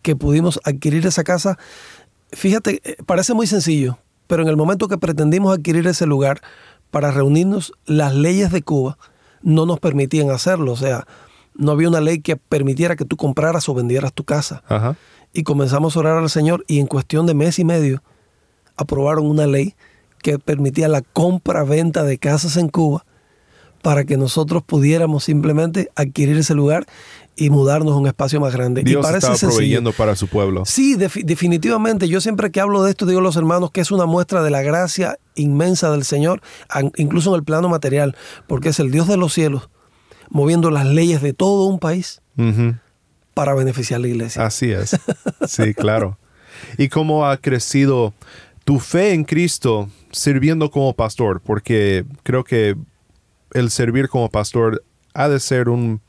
que 0.00 0.16
pudimos 0.16 0.60
adquirir 0.64 1.06
esa 1.06 1.24
casa. 1.24 1.58
Fíjate, 2.32 2.80
eh, 2.84 2.96
parece 3.06 3.34
muy 3.34 3.46
sencillo, 3.46 3.98
pero 4.26 4.42
en 4.42 4.48
el 4.48 4.56
momento 4.56 4.88
que 4.88 4.98
pretendimos 4.98 5.56
adquirir 5.56 5.86
ese 5.86 6.06
lugar 6.06 6.40
para 6.90 7.10
reunirnos, 7.10 7.72
las 7.86 8.14
leyes 8.14 8.50
de 8.50 8.62
Cuba 8.62 8.98
no 9.42 9.66
nos 9.66 9.78
permitían 9.78 10.30
hacerlo. 10.30 10.72
O 10.72 10.76
sea, 10.76 11.06
no 11.54 11.72
había 11.72 11.88
una 11.88 12.00
ley 12.00 12.20
que 12.20 12.36
permitiera 12.36 12.96
que 12.96 13.04
tú 13.04 13.16
compraras 13.16 13.68
o 13.68 13.74
vendieras 13.74 14.12
tu 14.12 14.24
casa. 14.24 14.62
Y 15.32 15.42
comenzamos 15.42 15.96
a 15.96 16.00
orar 16.00 16.18
al 16.18 16.30
Señor 16.30 16.64
y 16.66 16.80
en 16.80 16.86
cuestión 16.86 17.26
de 17.26 17.34
mes 17.34 17.58
y 17.58 17.64
medio 17.64 18.02
aprobaron 18.76 19.26
una 19.26 19.46
ley 19.46 19.74
que 20.22 20.38
permitía 20.38 20.88
la 20.88 21.02
compra-venta 21.02 22.04
de 22.04 22.18
casas 22.18 22.56
en 22.56 22.68
Cuba 22.68 23.04
para 23.82 24.04
que 24.04 24.16
nosotros 24.16 24.62
pudiéramos 24.64 25.24
simplemente 25.24 25.90
adquirir 25.96 26.36
ese 26.36 26.54
lugar 26.54 26.86
y 27.34 27.50
mudarnos 27.50 27.94
a 27.94 27.96
un 27.96 28.06
espacio 28.06 28.40
más 28.40 28.54
grande. 28.54 28.82
Dios 28.84 29.04
y 29.10 29.14
estaba 29.14 29.36
proveyendo 29.36 29.92
para 29.92 30.14
su 30.14 30.28
pueblo. 30.28 30.64
Sí, 30.64 30.96
definitivamente. 30.96 32.08
Yo 32.08 32.20
siempre 32.20 32.50
que 32.52 32.60
hablo 32.60 32.84
de 32.84 32.90
esto 32.90 33.06
digo 33.06 33.18
a 33.18 33.22
los 33.22 33.36
hermanos 33.36 33.70
que 33.72 33.80
es 33.80 33.90
una 33.90 34.06
muestra 34.06 34.42
de 34.42 34.50
la 34.50 34.62
gracia 34.62 35.18
inmensa 35.34 35.90
del 35.90 36.04
Señor, 36.04 36.42
incluso 36.96 37.30
en 37.30 37.36
el 37.36 37.44
plano 37.44 37.68
material, 37.68 38.16
porque 38.46 38.68
es 38.68 38.78
el 38.78 38.90
Dios 38.90 39.08
de 39.08 39.16
los 39.16 39.32
cielos 39.32 39.68
moviendo 40.32 40.70
las 40.70 40.86
leyes 40.86 41.20
de 41.22 41.34
todo 41.34 41.66
un 41.66 41.78
país 41.78 42.22
para 43.34 43.54
beneficiar 43.54 43.98
a 43.98 44.02
la 44.02 44.08
iglesia. 44.08 44.44
Así 44.44 44.70
es. 44.72 44.98
Sí, 45.46 45.74
claro. 45.74 46.18
¿Y 46.78 46.88
cómo 46.88 47.26
ha 47.26 47.36
crecido 47.36 48.14
tu 48.64 48.78
fe 48.78 49.12
en 49.12 49.24
Cristo 49.24 49.88
sirviendo 50.10 50.70
como 50.70 50.94
pastor, 50.94 51.40
porque 51.40 52.04
creo 52.22 52.44
que 52.44 52.76
el 53.52 53.70
servir 53.70 54.08
como 54.08 54.30
pastor 54.30 54.84
ha 55.14 55.28
de 55.28 55.40
ser 55.40 55.68
un 55.68 56.00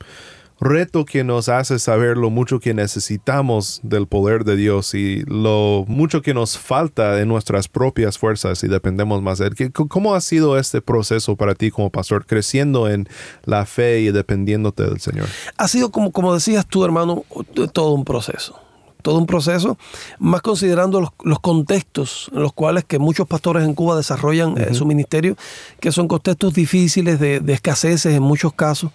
reto 0.60 1.04
que 1.04 1.24
nos 1.24 1.48
hace 1.48 1.78
saber 1.78 2.16
lo 2.16 2.30
mucho 2.30 2.60
que 2.60 2.74
necesitamos 2.74 3.80
del 3.82 4.06
poder 4.06 4.44
de 4.44 4.56
Dios 4.56 4.94
y 4.94 5.22
lo 5.26 5.84
mucho 5.88 6.22
que 6.22 6.32
nos 6.32 6.56
falta 6.56 7.20
en 7.20 7.28
nuestras 7.28 7.68
propias 7.68 8.18
fuerzas 8.18 8.62
y 8.62 8.68
dependemos 8.68 9.20
más 9.20 9.38
de 9.38 9.48
Él. 9.48 9.72
¿Cómo 9.72 10.14
ha 10.14 10.20
sido 10.20 10.58
este 10.58 10.80
proceso 10.80 11.36
para 11.36 11.54
ti 11.54 11.70
como 11.70 11.90
pastor, 11.90 12.24
creciendo 12.24 12.88
en 12.88 13.08
la 13.44 13.66
fe 13.66 14.00
y 14.00 14.12
dependiéndote 14.12 14.84
del 14.84 15.00
Señor? 15.00 15.26
Ha 15.58 15.68
sido 15.68 15.90
como, 15.90 16.12
como 16.12 16.32
decías 16.32 16.66
tú, 16.66 16.84
hermano, 16.84 17.24
todo 17.72 17.92
un 17.92 18.04
proceso 18.04 18.63
todo 19.04 19.18
un 19.18 19.26
proceso, 19.26 19.76
más 20.18 20.40
considerando 20.40 20.98
los, 21.22 21.38
contextos 21.40 22.30
en 22.32 22.40
los 22.40 22.54
cuales 22.54 22.84
que 22.84 22.98
muchos 22.98 23.28
pastores 23.28 23.62
en 23.62 23.74
Cuba 23.74 23.98
desarrollan 23.98 24.56
eh, 24.56 24.72
su 24.72 24.86
ministerio, 24.86 25.36
que 25.78 25.92
son 25.92 26.08
contextos 26.08 26.54
difíciles, 26.54 27.20
de, 27.20 27.40
de 27.40 27.52
escaseces 27.52 28.14
en 28.14 28.22
muchos 28.22 28.54
casos, 28.54 28.92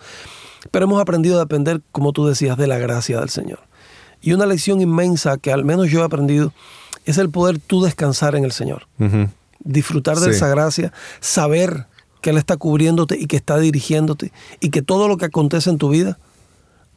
pero 0.72 0.86
hemos 0.86 1.00
aprendido 1.00 1.36
a 1.38 1.42
depender, 1.42 1.82
como 1.92 2.12
tú 2.12 2.26
decías, 2.26 2.58
de 2.58 2.66
la 2.66 2.80
gracia 2.80 3.20
del 3.20 3.30
Señor. 3.30 3.60
Y 4.20 4.34
una 4.34 4.48
lección 4.48 4.82
inmensa 4.82 5.38
que 5.38 5.54
al 5.54 5.64
menos 5.64 5.92
yo 5.92 6.02
he 6.02 6.04
aprendido 6.04 6.54
es 7.06 7.20
el 7.20 7.30
poder 7.30 7.60
tú 7.60 7.84
descansar 7.84 8.36
en 8.36 8.44
el 8.46 8.52
Señor, 8.52 8.88
disfrutar 9.60 10.18
de 10.18 10.32
esa 10.32 10.48
gracia, 10.48 10.92
saber 11.20 11.86
que 12.22 12.32
Él 12.32 12.38
está 12.40 12.58
cubriéndote 12.58 13.16
y 13.16 13.28
que 13.28 13.38
está 13.38 13.60
dirigiéndote 13.60 14.32
y 14.60 14.72
que 14.72 14.82
todo 14.82 15.08
lo 15.08 15.18
que 15.18 15.26
acontece 15.26 15.70
en 15.70 15.78
tu 15.78 15.90
vida, 15.90 16.18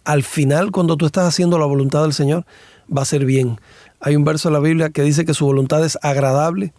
al 0.05 0.23
final, 0.23 0.73
cuando 0.73 0.97
tú 0.97 1.05
estás 1.05 1.29
haciendo 1.29 1.59
la 1.59 1.67
voluntad 1.67 2.03
del 2.03 2.15
Señor, 2.15 2.47
va 2.95 3.03
a 3.03 3.07
ser 3.07 3.25
bien. 3.25 3.61
Hay 4.01 4.17
un 4.17 4.25
verso 4.25 4.49
en 4.49 4.55
la 4.55 4.61
Biblia 4.61 4.91
que 4.91 5.03
dice 5.03 5.25
que 5.25 5.35
su 5.35 5.45
voluntad 5.47 5.85
es 5.85 5.99
agradable 6.03 6.73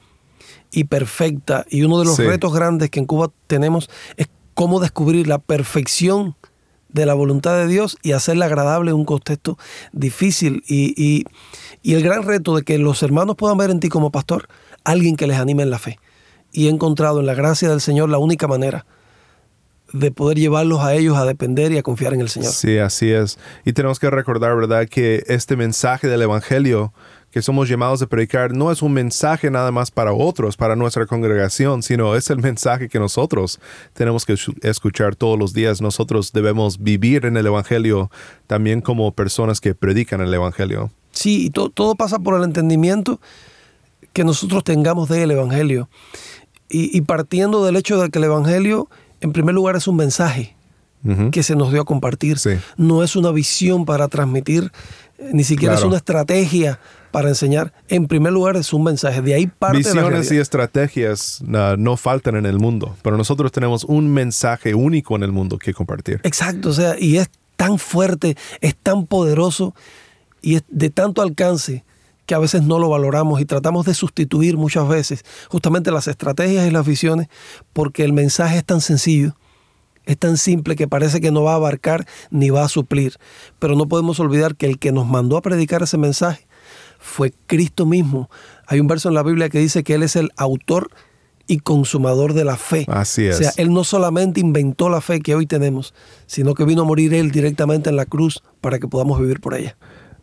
y 0.72 0.86
perfecta. 0.86 1.66
Y 1.70 1.84
uno 1.84 2.00
de 2.00 2.06
los 2.06 2.16
Sí. 2.16 2.24
retos 2.24 2.54
grandes 2.54 2.90
que 2.90 3.00
en 3.00 3.06
Cuba 3.06 3.32
tenemos 3.48 3.90
es 4.18 4.28
cómo 4.54 4.80
descubrir 4.80 5.28
la 5.28 5.40
perfección 5.40 6.36
de 6.90 7.06
la 7.08 7.14
voluntad 7.16 7.56
de 7.56 7.68
Dios 7.68 7.98
y 8.04 8.12
hacerla 8.12 8.46
agradable 8.46 8.92
en 8.92 8.98
un 8.98 9.06
contexto 9.06 9.58
difícil. 9.94 10.64
Y, 10.68 10.94
y- 11.02 11.26
y 11.82 11.96
el 11.96 12.04
gran 12.04 12.24
reto 12.24 12.56
de 12.56 12.64
que 12.64 12.78
los 12.78 13.02
hermanos 13.02 13.36
puedan 13.36 13.58
ver 13.58 13.72
en 13.72 13.80
ti 13.80 13.90
como 13.90 14.12
pastor 14.12 14.48
alguien 14.84 15.16
que 15.16 15.26
les 15.28 15.38
anime 15.40 15.64
en 15.64 15.72
la 15.72 15.80
fe. 15.80 15.98
Y 16.52 16.68
he 16.68 16.70
encontrado 16.70 17.20
en 17.20 17.26
la 17.26 17.34
gracia 17.34 17.70
del 17.70 17.82
Señor 17.82 18.10
la 18.10 18.20
única 18.20 18.48
manera 18.48 18.86
de 19.94 20.12
poder 20.12 20.38
llevarlos 20.38 20.82
a 20.82 20.94
ellos 20.96 21.16
a 21.18 21.24
depender 21.26 21.72
y 21.72 21.78
a 21.78 21.84
confiar 21.84 22.14
en 22.14 22.22
el 22.22 22.30
Señor. 22.30 22.52
Sí, 22.52 22.78
así 22.80 23.12
es. 23.12 23.38
Y 23.64 23.74
tenemos 23.74 24.00
que 24.00 24.10
recordar, 24.10 24.56
¿verdad?, 24.56 24.88
que 24.90 25.24
este 25.28 25.56
mensaje 25.56 26.08
del 26.08 26.22
Evangelio 26.24 26.94
que 27.32 27.42
somos 27.42 27.68
llamados 27.68 28.00
a 28.04 28.06
predicar 28.06 28.54
no 28.54 28.72
es 28.72 28.84
un 28.84 28.94
mensaje 28.94 29.50
nada 29.50 29.72
más 29.72 29.90
para 29.90 30.14
otros, 30.14 30.56
para 30.56 30.76
nuestra 30.76 31.08
congregación, 31.08 31.82
sino 31.82 32.16
es 32.16 32.30
el 32.30 32.38
mensaje 32.38 32.90
que 32.90 33.00
nosotros 33.00 33.60
tenemos 33.94 34.24
que 34.26 34.34
escu- 34.34 34.56
escuchar 34.64 35.16
todos 35.16 35.40
los 35.40 35.52
días. 35.54 35.82
Nosotros 35.82 36.32
debemos 36.32 36.84
vivir 36.84 37.26
en 37.26 37.36
el 37.38 37.48
Evangelio 37.48 38.12
también 38.46 38.82
como 38.82 39.12
personas 39.14 39.62
que 39.62 39.74
predican 39.74 40.22
el 40.22 40.32
Evangelio. 40.32 40.92
Sí, 41.12 41.46
y 41.46 41.50
to- 41.50 41.70
todo 41.72 41.96
pasa 41.96 42.20
por 42.20 42.38
el 42.38 42.44
entendimiento 42.44 43.20
que 44.14 44.24
nosotros 44.24 44.64
tengamos 44.64 45.10
del 45.10 45.32
Evangelio. 45.32 45.90
Y, 46.70 46.96
y 46.96 47.02
partiendo 47.02 47.66
del 47.66 47.78
hecho 47.78 48.00
de 48.00 48.10
que 48.12 48.20
el 48.20 48.26
Evangelio, 48.26 48.90
en 49.24 49.32
primer 49.32 49.56
lugar, 49.56 49.78
es 49.78 49.88
un 49.88 49.96
mensaje 49.96 50.56
que 51.32 51.44
se 51.44 51.56
nos 51.58 51.72
dio 51.72 51.82
a 51.82 51.86
compartir. 51.86 52.40
Sí. 52.40 52.52
No 52.78 53.04
es 53.04 53.18
una 53.18 53.32
visión 53.32 53.86
para 53.86 54.08
transmitir, 54.08 54.72
eh, 55.18 55.32
ni 55.34 55.44
siquiera 55.44 55.76
es 55.76 55.84
una 55.84 55.98
estrategia 55.98 56.80
para 57.12 57.30
enseñar. 57.30 57.74
En 57.90 58.08
primer 58.08 58.32
lugar, 58.32 58.56
es 58.56 58.72
un 58.72 58.84
mensaje. 58.84 59.22
De 59.22 59.34
ahí 59.34 59.48
parte 59.48 59.80
de 59.80 59.96
la 59.96 60.02
Visiones 60.04 60.32
y 60.32 60.38
estrategias 60.38 61.44
ah, 61.54 61.76
no 61.78 61.98
faltan 61.98 62.36
en 62.36 62.46
el 62.46 62.58
mundo, 62.60 62.96
pero 63.02 63.18
nosotros 63.18 63.52
tenemos 63.52 63.84
un 63.84 64.14
mensaje 64.14 64.76
único 64.76 65.16
en 65.16 65.24
el 65.24 65.32
mundo 65.32 65.58
que 65.58 65.74
compartir. 65.74 66.22
Exacto, 66.24 66.70
o 66.70 66.74
sea, 66.74 66.96
y 67.00 67.18
es 67.18 67.30
tan 67.56 67.80
fuerte, 67.80 68.38
es 68.62 68.76
tan 68.76 69.06
poderoso 69.06 69.74
y 70.42 70.56
es 70.56 70.64
de 70.70 70.90
tanto 70.90 71.22
alcance 71.22 71.84
que 72.26 72.36
a 72.36 72.40
veces 72.40 72.64
no 72.64 72.80
lo 72.80 72.90
valoramos 72.90 73.42
y 73.42 73.46
tratamos 73.46 73.86
de 73.86 73.94
sustituir 73.94 74.58
muchas 74.58 74.88
veces 74.88 75.24
justamente 75.50 75.92
las 75.92 76.08
estrategias 76.08 76.68
y 76.68 76.72
las 76.72 76.86
visiones 76.86 77.28
porque 77.74 78.04
el 78.04 78.14
mensaje 78.14 78.58
es 78.58 78.66
tan 78.66 78.82
sencillo, 78.82 79.36
es 80.06 80.18
tan 80.18 80.38
simple 80.38 80.76
que 80.76 80.88
parece 80.88 81.22
que 81.22 81.32
no 81.32 81.44
va 81.44 81.54
a 81.54 81.56
abarcar 81.56 82.06
ni 82.30 82.50
va 82.50 82.64
a 82.64 82.70
suplir. 82.70 83.18
Pero 83.60 83.76
no 83.76 83.88
podemos 83.88 84.20
olvidar 84.20 84.56
que 84.56 84.66
el 84.66 84.80
que 84.80 84.92
nos 84.92 85.08
mandó 85.08 85.38
a 85.38 85.42
predicar 85.42 85.84
ese 85.84 85.98
mensaje 85.98 86.48
fue 87.00 87.34
Cristo 87.48 87.86
mismo. 87.86 88.30
Hay 88.68 88.80
un 88.80 88.88
verso 88.88 89.10
en 89.10 89.16
la 89.16 89.24
Biblia 89.24 89.50
que 89.50 89.60
dice 89.60 89.84
que 89.84 89.94
Él 89.94 90.04
es 90.04 90.16
el 90.16 90.32
autor 90.36 90.90
y 91.48 91.60
consumador 91.60 92.34
de 92.34 92.46
la 92.46 92.56
fe. 92.58 92.86
Así 92.88 93.26
es. 93.26 93.36
O 93.36 93.40
sea, 93.40 93.52
Él 93.58 93.74
no 93.74 93.84
solamente 93.84 94.40
inventó 94.40 94.90
la 94.90 95.02
fe 95.02 95.20
que 95.20 95.36
hoy 95.36 95.46
tenemos, 95.46 95.94
sino 96.26 96.54
que 96.54 96.64
vino 96.64 96.84
a 96.84 96.86
morir 96.86 97.14
Él 97.14 97.32
directamente 97.32 97.90
en 97.90 97.98
la 97.98 98.06
cruz 98.06 98.42
para 98.62 98.80
que 98.80 98.88
podamos 98.88 99.20
vivir 99.20 99.42
por 99.42 99.54
ella. 99.54 99.78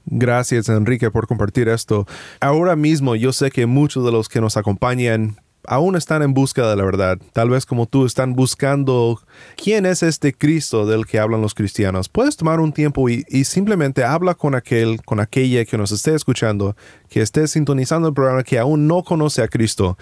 Gracias, 0.07 0.69
Enrique, 0.69 1.11
por 1.11 1.27
compartir 1.27 1.69
esto. 1.69 2.07
Ahora 2.41 2.77
mismo 2.77 3.15
yo 3.17 3.33
sé 3.33 3.51
que 3.51 3.67
muchos 3.67 4.05
de 4.05 4.13
los 4.13 4.29
que 4.29 4.41
nos 4.41 4.57
acompañan 4.57 5.37
aún 5.67 5.95
están 5.97 6.23
en 6.23 6.35
búsqueda 6.35 6.71
de 6.71 6.77
la 6.77 6.85
verdad. 6.85 7.19
Tal 7.33 7.51
vez 7.51 7.67
como 7.67 7.87
tú 7.87 8.07
están 8.07 8.35
buscando 8.35 9.21
quién 9.63 9.87
es 9.87 10.03
este 10.03 10.33
Cristo 10.33 10.87
del 10.87 11.07
que 11.07 11.19
hablan 11.19 11.43
los 11.43 11.55
cristianos. 11.55 12.09
Puedes 12.09 12.37
tomar 12.37 12.61
un 12.61 12.73
tiempo 12.73 13.09
y, 13.09 13.25
y 13.29 13.45
simplemente 13.45 14.05
habla 14.05 14.35
con 14.35 14.55
aquel, 14.55 15.03
con 15.05 15.21
aquella 15.21 15.65
que 15.65 15.79
nos 15.79 15.93
esté 15.93 16.15
escuchando, 16.15 16.77
que 17.09 17.21
esté 17.21 17.47
sintonizando 17.47 18.09
el 18.09 18.15
programa, 18.15 18.43
que 18.43 18.59
aún 18.59 18.87
no 18.87 19.03
conoce 19.03 19.43
a 19.43 19.49
Cristo. 19.49 19.97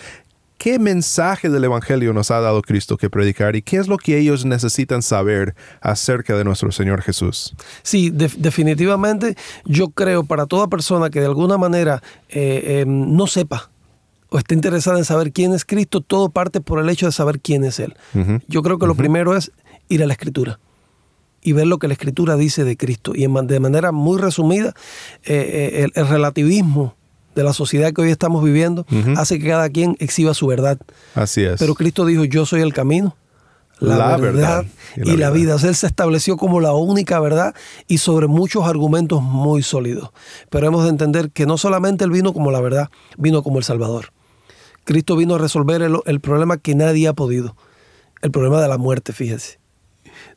¿Qué 0.58 0.78
mensaje 0.80 1.48
del 1.50 1.62
Evangelio 1.64 2.12
nos 2.12 2.30
ha 2.32 2.40
dado 2.40 2.62
Cristo 2.62 2.96
que 2.96 3.08
predicar 3.08 3.54
y 3.54 3.62
qué 3.62 3.76
es 3.76 3.86
lo 3.86 3.96
que 3.96 4.18
ellos 4.18 4.44
necesitan 4.44 5.02
saber 5.02 5.54
acerca 5.80 6.36
de 6.36 6.42
nuestro 6.44 6.72
Señor 6.72 7.00
Jesús? 7.02 7.54
Sí, 7.82 8.10
de- 8.10 8.30
definitivamente 8.36 9.36
yo 9.64 9.88
creo 9.90 10.24
para 10.24 10.46
toda 10.46 10.66
persona 10.66 11.10
que 11.10 11.20
de 11.20 11.26
alguna 11.26 11.58
manera 11.58 12.02
eh, 12.28 12.82
eh, 12.82 12.84
no 12.86 13.28
sepa 13.28 13.70
o 14.30 14.38
esté 14.38 14.54
interesada 14.54 14.98
en 14.98 15.04
saber 15.04 15.32
quién 15.32 15.54
es 15.54 15.64
Cristo, 15.64 16.00
todo 16.00 16.28
parte 16.28 16.60
por 16.60 16.80
el 16.80 16.90
hecho 16.90 17.06
de 17.06 17.12
saber 17.12 17.40
quién 17.40 17.64
es 17.64 17.78
Él. 17.78 17.94
Yo 18.48 18.60
creo 18.62 18.78
que 18.78 18.86
lo 18.86 18.94
primero 18.96 19.34
es 19.36 19.52
ir 19.88 20.02
a 20.02 20.06
la 20.06 20.12
Escritura 20.12 20.58
y 21.40 21.52
ver 21.52 21.66
lo 21.68 21.78
que 21.78 21.86
la 21.86 21.94
Escritura 21.94 22.36
dice 22.36 22.64
de 22.64 22.76
Cristo. 22.76 23.12
Y 23.14 23.22
de 23.22 23.60
manera 23.60 23.90
muy 23.92 24.18
resumida, 24.20 24.74
eh, 25.24 25.72
eh, 25.72 25.84
el, 25.84 25.92
el 25.94 26.08
relativismo 26.08 26.96
de 27.38 27.44
la 27.44 27.52
sociedad 27.52 27.92
que 27.92 28.02
hoy 28.02 28.10
estamos 28.10 28.42
viviendo 28.42 28.84
hace 29.16 29.38
que 29.38 29.46
cada 29.46 29.70
quien 29.70 29.96
exhiba 30.00 30.34
su 30.34 30.48
verdad. 30.48 30.76
Así 31.14 31.44
es. 31.44 31.60
Pero 31.60 31.76
Cristo 31.76 32.04
dijo, 32.04 32.24
yo 32.24 32.44
soy 32.46 32.62
el 32.62 32.74
camino, 32.74 33.16
la, 33.78 33.96
La 33.96 34.16
verdad, 34.16 34.64
verdad 34.64 34.66
y, 34.96 35.16
la, 35.16 35.30
vida. 35.30 35.54
O 35.54 35.58
sea, 35.60 35.68
él 35.68 35.76
se 35.76 35.86
estableció 35.86 36.36
como 36.36 36.60
la 36.60 36.74
única 36.74 37.20
verdad 37.20 37.54
y 37.86 37.98
sobre 37.98 38.26
muchos 38.26 38.64
argumentos 38.66 39.22
muy 39.22 39.62
sólidos. 39.62 40.10
Pero 40.50 40.66
hemos 40.66 40.82
de 40.82 40.90
entender 40.90 41.30
que 41.30 41.46
no 41.46 41.58
solamente 41.58 42.02
él 42.02 42.10
vino 42.10 42.32
como 42.32 42.50
la 42.50 42.60
verdad, 42.60 42.88
vino 43.16 43.44
como 43.44 43.58
el 43.58 43.64
Salvador. 43.64 44.06
Cristo 44.82 45.14
vino 45.14 45.36
a 45.36 45.38
resolver 45.38 45.80
el, 45.82 45.96
el 46.06 46.20
problema 46.20 46.56
que 46.56 46.74
nadie 46.74 47.06
ha 47.06 47.12
podido, 47.12 47.54
el 48.20 48.32
problema 48.32 48.60
de 48.60 48.66
la 48.66 48.78
muerte, 48.78 49.12
fíjese. 49.12 49.60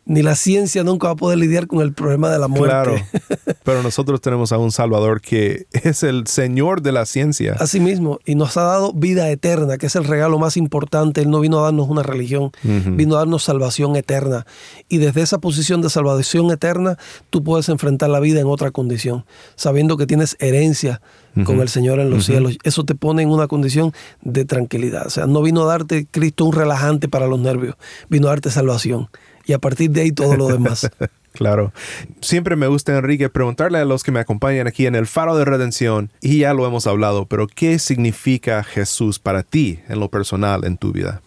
Ni 0.05 0.23
la 0.23 0.35
ciencia 0.35 0.83
nunca 0.83 1.07
va 1.07 1.13
a 1.13 1.15
poder 1.15 1.37
lidiar 1.37 1.67
con 1.67 1.81
el 1.81 1.93
problema 1.93 2.29
de 2.29 2.39
la 2.39 2.47
muerte. 2.47 2.69
Claro, 2.69 2.95
pero 3.63 3.83
nosotros 3.83 4.19
tenemos 4.19 4.51
a 4.51 4.57
un 4.57 4.71
Salvador 4.71 5.21
que 5.21 5.67
es 5.71 6.01
el 6.01 6.25
Señor 6.25 6.81
de 6.81 6.91
la 6.91 7.05
ciencia. 7.05 7.55
Así 7.59 7.79
mismo, 7.79 8.19
y 8.25 8.33
nos 8.33 8.57
ha 8.57 8.63
dado 8.63 8.93
vida 8.93 9.29
eterna, 9.29 9.77
que 9.77 9.85
es 9.85 9.95
el 9.95 10.05
regalo 10.05 10.39
más 10.39 10.57
importante. 10.57 11.21
Él 11.21 11.29
no 11.29 11.39
vino 11.39 11.59
a 11.59 11.63
darnos 11.63 11.87
una 11.87 12.01
religión, 12.01 12.51
vino 12.63 13.15
a 13.15 13.19
darnos 13.19 13.43
salvación 13.43 13.95
eterna. 13.95 14.47
Y 14.89 14.97
desde 14.97 15.21
esa 15.21 15.37
posición 15.37 15.81
de 15.81 15.89
salvación 15.89 16.49
eterna, 16.49 16.97
tú 17.29 17.43
puedes 17.43 17.69
enfrentar 17.69 18.09
la 18.09 18.19
vida 18.19 18.39
en 18.39 18.47
otra 18.47 18.71
condición, 18.71 19.25
sabiendo 19.55 19.97
que 19.97 20.07
tienes 20.07 20.35
herencia 20.39 20.99
con 21.45 21.61
el 21.61 21.69
Señor 21.69 21.99
en 21.99 22.09
los 22.09 22.25
cielos. 22.25 22.57
Eso 22.63 22.83
te 22.85 22.95
pone 22.95 23.21
en 23.21 23.29
una 23.29 23.47
condición 23.47 23.93
de 24.21 24.45
tranquilidad. 24.45 25.07
O 25.07 25.09
sea, 25.09 25.27
no 25.27 25.41
vino 25.41 25.63
a 25.63 25.65
darte 25.65 26.07
Cristo 26.09 26.45
un 26.45 26.53
relajante 26.53 27.07
para 27.07 27.27
los 27.27 27.39
nervios, 27.39 27.75
vino 28.09 28.27
a 28.27 28.31
darte 28.31 28.49
salvación. 28.49 29.09
Y 29.45 29.53
a 29.53 29.59
partir 29.59 29.91
de 29.91 30.01
ahí 30.01 30.11
todo 30.11 30.35
lo 30.35 30.47
demás. 30.47 30.89
Claro. 31.33 31.71
Siempre 32.19 32.57
me 32.57 32.67
gusta, 32.67 32.93
Enrique, 32.97 33.29
preguntarle 33.29 33.77
a 33.77 33.85
los 33.85 34.03
que 34.03 34.11
me 34.11 34.19
acompañan 34.19 34.67
aquí 34.67 34.85
en 34.85 34.95
el 34.95 35.07
Faro 35.07 35.37
de 35.37 35.45
Redención, 35.45 36.11
y 36.19 36.39
ya 36.39 36.53
lo 36.53 36.67
hemos 36.67 36.87
hablado, 36.87 37.25
pero 37.25 37.47
¿qué 37.47 37.79
significa 37.79 38.65
Jesús 38.65 39.17
para 39.17 39.41
ti 39.41 39.79
en 39.87 40.01
lo 40.01 40.09
personal 40.09 40.65
en 40.65 40.75
tu 40.75 40.91
vida? 40.91 41.21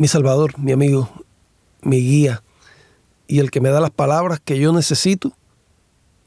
mi 0.00 0.08
Salvador, 0.08 0.58
mi 0.58 0.72
amigo, 0.72 1.10
mi 1.82 1.98
guía 1.98 2.42
y 3.26 3.40
el 3.40 3.50
que 3.50 3.60
me 3.60 3.68
da 3.68 3.80
las 3.80 3.90
palabras 3.90 4.40
que 4.42 4.58
yo 4.58 4.72
necesito 4.72 5.32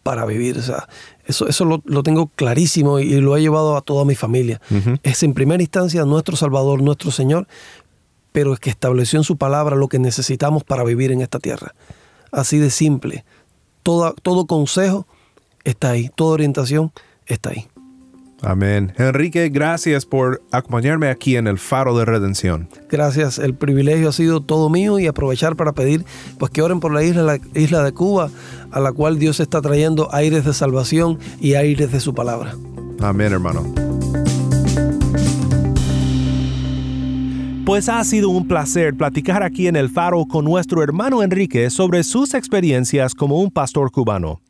para 0.04 0.28
vivir. 0.28 0.60
O 0.60 0.62
sea, 0.62 0.88
eso, 1.26 1.48
eso 1.48 1.65
lo, 1.65 1.82
lo 1.84 2.04
tengo 2.04 2.28
clarísimo 2.28 3.00
y, 3.00 3.12
y 3.12 3.19
lo 3.19 3.36
he 3.36 3.41
llevado 3.41 3.76
a 3.76 3.82
toda 3.82 4.06
mi 4.06 4.13
familia. 4.13 4.62
Es 5.02 5.24
en 5.24 5.34
primera 5.34 5.63
instancia 5.63 6.06
nuestro 6.06 6.36
Salvador, 6.36 6.84
nuestro 6.84 7.10
Señor, 7.10 7.48
pero 8.34 8.52
es 8.52 8.60
que 8.60 8.69
estableció 8.69 9.17
en 9.17 9.24
su 9.24 9.38
palabra 9.38 9.78
lo 9.78 9.88
que 9.88 10.00
necesitamos 10.00 10.65
para 10.65 10.84
vivir 10.84 11.13
en 11.13 11.22
esta 11.22 11.39
tierra. 11.39 11.74
Así 12.32 12.58
de 12.58 12.69
simple. 12.69 13.24
Todo 13.84 14.46
consejo 14.48 15.08
está 15.63 15.91
ahí, 15.91 16.10
toda 16.13 16.34
orientación 16.34 16.91
está 17.26 17.52
ahí. 17.52 17.67
Amén. 18.41 18.93
Enrique, 18.98 19.48
gracias 19.48 20.06
por 20.06 20.41
acompañarme 20.52 21.08
aquí 21.08 21.38
en 21.38 21.48
el 21.48 21.58
Faro 21.58 21.98
de 21.98 22.04
Redención. 22.04 22.67
Gracias, 22.89 23.39
el 23.39 23.54
privilegio 23.54 24.10
ha 24.10 24.12
sido 24.12 24.41
todo 24.41 24.69
mío 24.69 25.00
y 25.00 25.08
aprovechar 25.08 25.56
para 25.56 25.72
pedir 25.72 26.04
pues 26.39 26.52
que 26.52 26.62
oren 26.62 26.82
por 26.82 26.93
la 26.93 27.04
isla, 27.04 27.24
la 27.24 27.39
isla 27.54 27.84
de 27.84 27.93
Cuba, 27.93 28.30
a 28.72 28.80
la 28.82 28.91
cual 28.91 29.17
Dios 29.17 29.39
está 29.39 29.62
trayendo 29.62 30.13
aires 30.13 30.43
de 30.43 30.54
salvación 30.54 31.19
y 31.39 31.54
aires 31.54 31.93
de 31.93 32.02
su 32.02 32.13
palabra. 32.13 32.54
Amén, 33.00 33.32
hermano. 33.32 33.92
Pues 37.65 37.88
ha 37.88 38.04
sido 38.04 38.28
un 38.30 38.45
placer 38.45 38.93
platicar 38.93 39.41
aquí 39.41 39.67
en 39.67 39.78
el 39.78 39.89
Faro 39.89 40.26
con 40.26 40.43
nuestro 40.43 40.84
hermano 40.84 41.23
Enrique 41.23 41.69
sobre 41.69 42.04
sus 42.04 42.34
experiencias 42.34 43.15
como 43.15 43.39
un 43.39 43.52
pastor 43.52 43.89
cubano. 43.89 44.41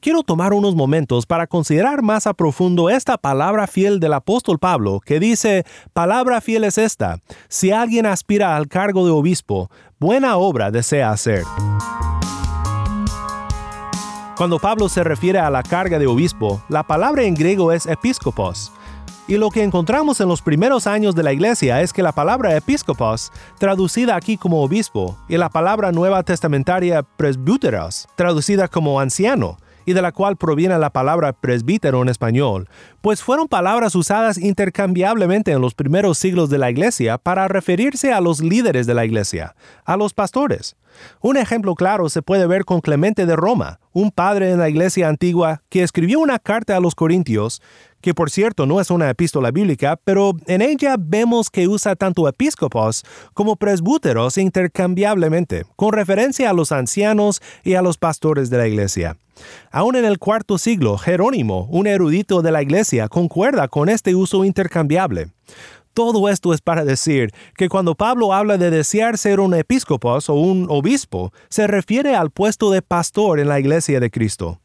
Quiero 0.00 0.22
tomar 0.22 0.54
unos 0.54 0.74
momentos 0.74 1.26
para 1.26 1.46
considerar 1.46 2.00
más 2.00 2.26
a 2.26 2.32
profundo 2.32 2.88
esta 2.88 3.18
palabra 3.18 3.66
fiel 3.66 4.00
del 4.00 4.14
apóstol 4.14 4.58
Pablo 4.58 5.00
que 5.04 5.20
dice, 5.20 5.64
palabra 5.92 6.40
fiel 6.40 6.64
es 6.64 6.78
esta, 6.78 7.18
si 7.50 7.72
alguien 7.72 8.06
aspira 8.06 8.56
al 8.56 8.68
cargo 8.68 9.04
de 9.04 9.12
obispo, 9.12 9.70
buena 10.00 10.38
obra 10.38 10.70
desea 10.70 11.10
hacer. 11.10 11.44
Cuando 14.34 14.58
Pablo 14.58 14.88
se 14.88 15.04
refiere 15.04 15.38
a 15.38 15.50
la 15.50 15.62
carga 15.62 15.98
de 15.98 16.06
obispo, 16.06 16.62
la 16.70 16.84
palabra 16.84 17.22
en 17.24 17.34
griego 17.34 17.70
es 17.70 17.84
episcopos. 17.84 18.72
Y 19.28 19.36
lo 19.36 19.50
que 19.50 19.62
encontramos 19.62 20.20
en 20.20 20.28
los 20.28 20.42
primeros 20.42 20.88
años 20.88 21.14
de 21.14 21.22
la 21.22 21.32
iglesia 21.32 21.80
es 21.80 21.92
que 21.92 22.02
la 22.02 22.10
palabra 22.10 22.56
episcopos, 22.56 23.30
traducida 23.58 24.16
aquí 24.16 24.36
como 24.36 24.62
obispo, 24.62 25.16
y 25.28 25.36
la 25.36 25.48
palabra 25.48 25.92
nueva 25.92 26.24
testamentaria 26.24 27.04
presbúteros, 27.04 28.08
traducida 28.16 28.66
como 28.66 28.98
anciano, 28.98 29.58
y 29.84 29.92
de 29.92 30.02
la 30.02 30.12
cual 30.12 30.36
proviene 30.36 30.78
la 30.78 30.90
palabra 30.90 31.32
presbítero 31.32 32.02
en 32.02 32.08
español, 32.08 32.68
pues 33.00 33.22
fueron 33.22 33.48
palabras 33.48 33.94
usadas 33.94 34.38
intercambiablemente 34.38 35.52
en 35.52 35.60
los 35.60 35.74
primeros 35.74 36.18
siglos 36.18 36.50
de 36.50 36.58
la 36.58 36.70
iglesia 36.70 37.18
para 37.18 37.48
referirse 37.48 38.12
a 38.12 38.20
los 38.20 38.40
líderes 38.40 38.86
de 38.86 38.94
la 38.94 39.04
iglesia, 39.04 39.54
a 39.84 39.96
los 39.96 40.14
pastores. 40.14 40.76
Un 41.20 41.36
ejemplo 41.36 41.74
claro 41.74 42.08
se 42.08 42.22
puede 42.22 42.46
ver 42.46 42.64
con 42.64 42.80
Clemente 42.80 43.26
de 43.26 43.34
Roma, 43.34 43.80
un 43.92 44.10
padre 44.10 44.50
en 44.50 44.58
la 44.58 44.68
iglesia 44.68 45.08
antigua 45.08 45.62
que 45.68 45.82
escribió 45.82 46.20
una 46.20 46.38
carta 46.38 46.76
a 46.76 46.80
los 46.80 46.94
Corintios, 46.94 47.62
que 48.02 48.12
por 48.12 48.30
cierto 48.30 48.66
no 48.66 48.80
es 48.80 48.90
una 48.90 49.08
epístola 49.08 49.50
bíblica, 49.50 49.98
pero 50.04 50.32
en 50.46 50.60
ella 50.60 50.96
vemos 50.98 51.48
que 51.48 51.68
usa 51.68 51.96
tanto 51.96 52.28
episcopos 52.28 53.04
como 53.32 53.56
presbúteros 53.56 54.36
intercambiablemente, 54.36 55.64
con 55.76 55.92
referencia 55.92 56.50
a 56.50 56.52
los 56.52 56.72
ancianos 56.72 57.40
y 57.64 57.74
a 57.74 57.82
los 57.82 57.96
pastores 57.96 58.50
de 58.50 58.58
la 58.58 58.68
iglesia. 58.68 59.16
Aún 59.70 59.96
en 59.96 60.04
el 60.04 60.18
cuarto 60.18 60.58
siglo, 60.58 60.98
Jerónimo, 60.98 61.66
un 61.70 61.86
erudito 61.86 62.42
de 62.42 62.52
la 62.52 62.62
iglesia, 62.62 63.08
concuerda 63.08 63.68
con 63.68 63.88
este 63.88 64.14
uso 64.14 64.44
intercambiable. 64.44 65.28
Todo 65.94 66.28
esto 66.28 66.54
es 66.54 66.62
para 66.62 66.84
decir 66.84 67.30
que 67.54 67.68
cuando 67.68 67.94
Pablo 67.94 68.32
habla 68.32 68.56
de 68.56 68.70
desear 68.70 69.18
ser 69.18 69.40
un 69.40 69.54
episcopos 69.54 70.30
o 70.30 70.34
un 70.34 70.66
obispo, 70.70 71.32
se 71.50 71.66
refiere 71.66 72.16
al 72.16 72.30
puesto 72.30 72.70
de 72.70 72.80
pastor 72.80 73.40
en 73.40 73.48
la 73.48 73.60
iglesia 73.60 74.00
de 74.00 74.10
Cristo. 74.10 74.58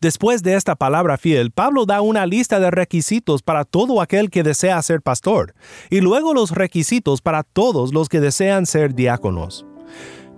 Después 0.00 0.42
de 0.42 0.54
esta 0.54 0.76
palabra 0.76 1.16
fiel, 1.16 1.50
Pablo 1.50 1.86
da 1.86 2.00
una 2.00 2.26
lista 2.26 2.60
de 2.60 2.70
requisitos 2.70 3.42
para 3.42 3.64
todo 3.64 4.00
aquel 4.00 4.30
que 4.30 4.42
desea 4.42 4.82
ser 4.82 5.02
pastor, 5.02 5.54
y 5.90 6.00
luego 6.00 6.34
los 6.34 6.50
requisitos 6.50 7.22
para 7.22 7.42
todos 7.42 7.92
los 7.92 8.08
que 8.08 8.20
desean 8.20 8.66
ser 8.66 8.94
diáconos. 8.94 9.66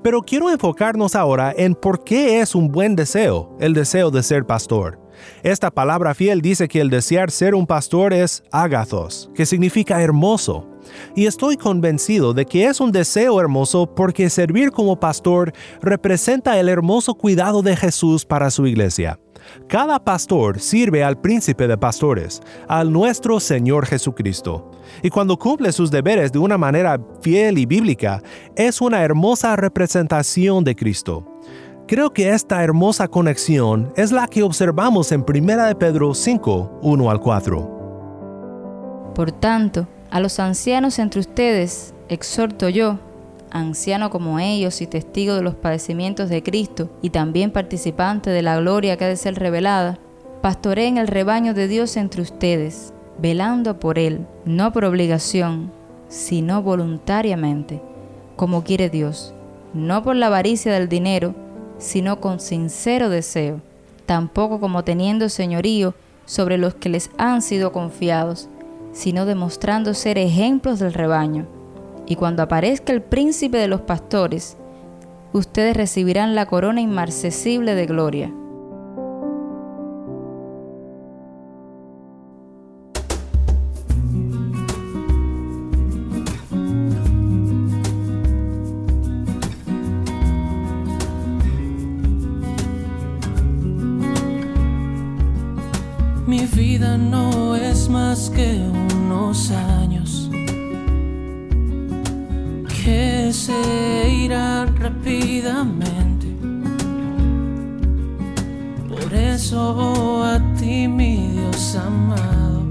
Pero 0.03 0.23
quiero 0.23 0.51
enfocarnos 0.51 1.17
ahora 1.17 1.53
en 1.57 1.75
por 1.75 2.05
qué 2.05 2.41
es 2.41 2.55
un 2.55 2.71
buen 2.71 2.95
deseo 2.95 3.57
el 3.59 3.75
deseo 3.75 4.11
de 4.11 4.23
ser 4.23 4.47
pastor. 4.47 5.01
Esta 5.43 5.71
palabra 5.71 6.15
fiel 6.15 6.43
dice 6.43 6.69
que 6.69 6.81
el 6.81 6.91
desear 6.91 7.31
ser 7.31 7.55
un 7.55 7.67
pastor 7.67 8.13
es 8.13 8.43
agathos, 8.53 9.31
que 9.35 9.47
significa 9.47 10.01
hermoso. 10.01 10.69
Y 11.17 11.27
estoy 11.27 11.57
convencido 11.57 12.35
de 12.35 12.45
que 12.45 12.67
es 12.67 12.81
un 12.81 12.93
deseo 12.93 13.41
hermoso 13.41 13.93
porque 13.95 14.31
servir 14.31 14.71
como 14.71 15.01
pastor 15.01 15.53
representa 15.83 16.59
el 16.61 16.69
hermoso 16.69 17.15
cuidado 17.15 17.63
de 17.63 17.77
Jesús 17.77 18.25
para 18.25 18.51
su 18.51 18.67
iglesia. 18.67 19.19
Cada 19.69 19.99
pastor 19.99 20.61
sirve 20.61 21.03
al 21.03 21.21
príncipe 21.21 21.67
de 21.67 21.77
pastores, 21.77 22.41
al 22.69 22.93
nuestro 22.93 23.41
Señor 23.41 23.87
Jesucristo. 23.87 24.71
Y 25.03 25.11
cuando 25.11 25.39
cumple 25.39 25.73
sus 25.73 25.91
deberes 25.91 26.33
de 26.33 26.39
una 26.39 26.59
manera 26.59 27.01
fiel 27.21 27.59
y 27.59 27.67
bíblica, 27.67 28.23
es 28.55 28.81
una 28.81 29.03
hermosa 29.03 29.57
representación 29.57 30.65
de 30.65 30.77
Cristo. 30.77 31.25
Creo 31.89 32.13
que 32.13 32.31
esta 32.31 32.65
hermosa 32.65 33.07
conexión 33.07 33.93
es 33.97 34.11
la 34.11 34.27
que 34.27 34.43
observamos 34.43 35.13
en 35.13 35.25
1 35.27 35.67
de 35.67 35.75
Pedro 35.77 36.15
5, 36.15 36.81
1 36.83 37.11
al 37.11 37.21
4. 37.21 39.13
Por 39.15 39.31
tanto, 39.33 39.87
a 40.11 40.21
los 40.21 40.41
ancianos 40.41 40.99
entre 40.99 41.21
ustedes 41.21 41.95
exhorto 42.09 42.69
yo, 42.69 42.99
anciano 43.59 44.11
como 44.11 44.39
ellos 44.39 44.81
y 44.81 44.87
testigo 44.87 45.35
de 45.35 45.43
los 45.43 45.55
padecimientos 45.55 46.29
de 46.29 46.43
Cristo 46.43 46.91
y 47.03 47.11
también 47.11 47.51
participante 47.51 48.31
de 48.31 48.43
la 48.43 48.59
gloria 48.59 48.97
que 48.97 49.05
ha 49.05 49.09
de 49.09 49.17
ser 49.17 49.35
revelada, 49.35 49.99
pastoreen 50.43 50.99
el 50.99 51.09
rebaño 51.09 51.55
de 51.55 51.69
Dios 51.69 51.97
entre 51.97 52.23
ustedes, 52.23 52.93
velando 53.19 53.81
por 53.81 53.99
él, 53.99 54.27
no 54.45 54.73
por 54.73 54.85
obligación, 54.85 55.73
sino 56.09 56.63
voluntariamente, 56.63 57.81
como 58.37 58.63
quiere 58.63 58.91
Dios, 58.91 59.35
no 59.75 60.03
por 60.03 60.17
la 60.17 60.27
avaricia 60.27 60.73
del 60.73 60.89
dinero, 60.89 61.35
sino 61.79 62.21
con 62.21 62.41
sincero 62.41 63.09
deseo, 63.09 63.61
tampoco 64.07 64.61
como 64.61 64.85
teniendo 64.85 65.29
señorío 65.29 65.95
sobre 66.25 66.59
los 66.59 66.75
que 66.75 66.89
les 66.89 67.11
han 67.19 67.43
sido 67.43 67.73
confiados, 67.73 68.49
sino 68.93 69.27
demostrando 69.27 69.95
ser 69.95 70.19
ejemplos 70.19 70.79
del 70.79 70.95
rebaño. 70.95 71.56
Y 72.07 72.17
cuando 72.17 72.43
aparezca 72.43 72.93
el 72.93 73.03
príncipe 73.03 73.59
de 73.59 73.69
los 73.69 73.83
pastores, 73.83 74.57
ustedes 75.33 75.77
recibirán 75.77 76.35
la 76.35 76.47
corona 76.47 76.81
inmarcesible 76.81 77.75
de 77.75 77.87
gloria. 77.87 78.33
Por 109.37 109.43
eso 109.43 110.25
a 110.25 110.41
ti, 110.59 110.89
mi 110.89 111.29
Dios 111.29 111.77
amado, 111.77 112.65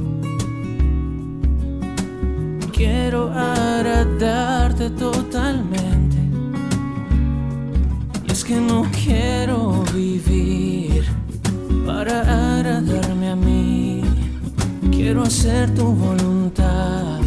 quiero 2.74 3.32
agradarte 3.32 4.90
totalmente. 4.90 6.18
Y 8.28 8.32
es 8.32 8.44
que 8.44 8.56
no 8.56 8.84
quiero 9.04 9.84
vivir 9.94 11.06
para 11.86 12.22
agradarme 12.58 13.30
a 13.30 13.36
mí 13.36 14.02
quiero 14.90 15.22
hacer 15.22 15.72
tu 15.76 15.86
voluntad. 15.86 17.20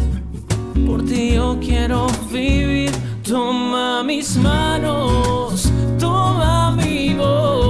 Por 0.85 1.05
ti 1.05 1.35
yo 1.35 1.57
quiero 1.61 2.07
vivir. 2.29 2.91
Toma 3.23 4.03
mis 4.03 4.35
manos, 4.35 5.71
toma 5.97 6.71
mi 6.71 7.13
voz 7.13 7.68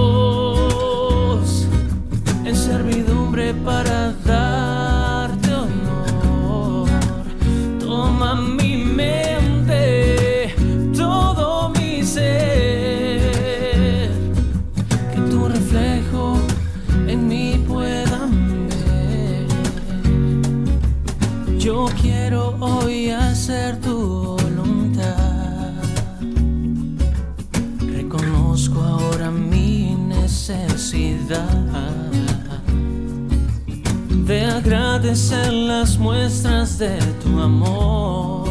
de 34.25 34.45
agradecer 34.45 35.53
las 35.53 35.97
muestras 35.97 36.79
de 36.79 36.97
tu 37.23 37.39
amor. 37.39 38.49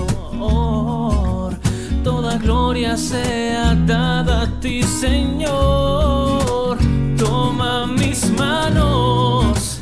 Toda 2.05 2.39
gloria 2.39 2.97
sea 2.97 3.75
dada 3.75 4.43
a 4.43 4.61
ti, 4.61 4.83
Señor. 4.83 6.79
Toma 7.17 7.87
mis 7.87 8.31
manos, 8.39 9.81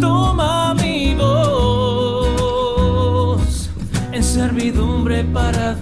toma 0.00 0.74
mi 0.74 1.14
voz 1.14 1.54
servidumbre 4.34 5.22
para 5.22 5.76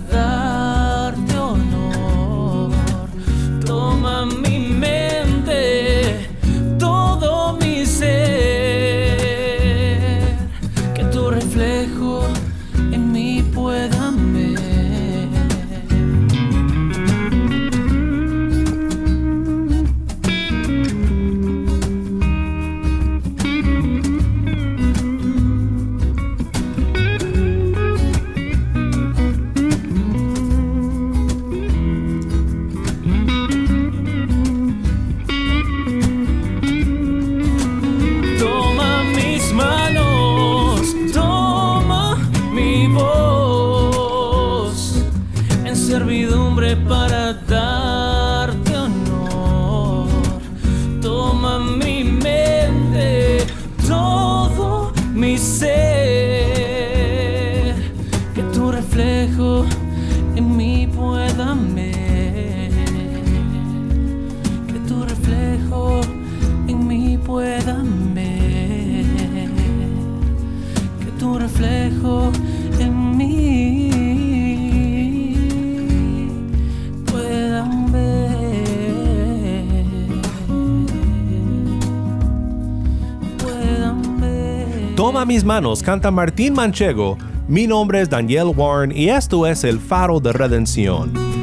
Toma 85.02 85.24
mis 85.24 85.42
manos, 85.42 85.82
canta 85.82 86.12
Martín 86.12 86.54
Manchego. 86.54 87.18
Mi 87.48 87.66
nombre 87.66 88.00
es 88.00 88.08
Daniel 88.08 88.52
Warren 88.54 88.96
y 88.96 89.08
esto 89.08 89.48
es 89.48 89.64
el 89.64 89.80
faro 89.80 90.20
de 90.20 90.32
redención. 90.32 91.41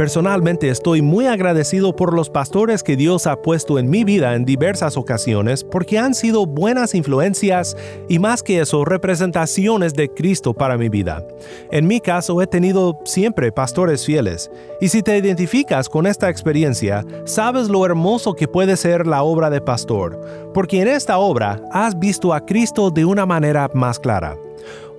Personalmente 0.00 0.70
estoy 0.70 1.02
muy 1.02 1.26
agradecido 1.26 1.94
por 1.94 2.14
los 2.14 2.30
pastores 2.30 2.82
que 2.82 2.96
Dios 2.96 3.26
ha 3.26 3.36
puesto 3.42 3.78
en 3.78 3.90
mi 3.90 4.02
vida 4.02 4.34
en 4.34 4.46
diversas 4.46 4.96
ocasiones 4.96 5.62
porque 5.62 5.98
han 5.98 6.14
sido 6.14 6.46
buenas 6.46 6.94
influencias 6.94 7.76
y 8.08 8.18
más 8.18 8.42
que 8.42 8.60
eso 8.60 8.86
representaciones 8.86 9.92
de 9.92 10.08
Cristo 10.08 10.54
para 10.54 10.78
mi 10.78 10.88
vida. 10.88 11.22
En 11.70 11.86
mi 11.86 12.00
caso 12.00 12.40
he 12.40 12.46
tenido 12.46 12.98
siempre 13.04 13.52
pastores 13.52 14.06
fieles 14.06 14.50
y 14.80 14.88
si 14.88 15.02
te 15.02 15.18
identificas 15.18 15.90
con 15.90 16.06
esta 16.06 16.30
experiencia, 16.30 17.04
sabes 17.26 17.68
lo 17.68 17.84
hermoso 17.84 18.32
que 18.32 18.48
puede 18.48 18.78
ser 18.78 19.06
la 19.06 19.22
obra 19.22 19.50
de 19.50 19.60
pastor, 19.60 20.18
porque 20.54 20.80
en 20.80 20.88
esta 20.88 21.18
obra 21.18 21.60
has 21.72 21.98
visto 21.98 22.32
a 22.32 22.46
Cristo 22.46 22.90
de 22.90 23.04
una 23.04 23.26
manera 23.26 23.68
más 23.74 23.98
clara. 23.98 24.34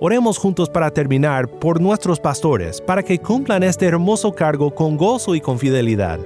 Oremos 0.00 0.38
juntos 0.38 0.68
para 0.68 0.90
terminar 0.90 1.48
por 1.48 1.80
nuestros 1.80 2.18
pastores, 2.18 2.80
para 2.80 3.02
que 3.02 3.18
cumplan 3.18 3.62
este 3.62 3.86
hermoso 3.86 4.32
cargo 4.32 4.74
con 4.74 4.96
gozo 4.96 5.34
y 5.34 5.40
con 5.40 5.58
fidelidad. 5.58 6.18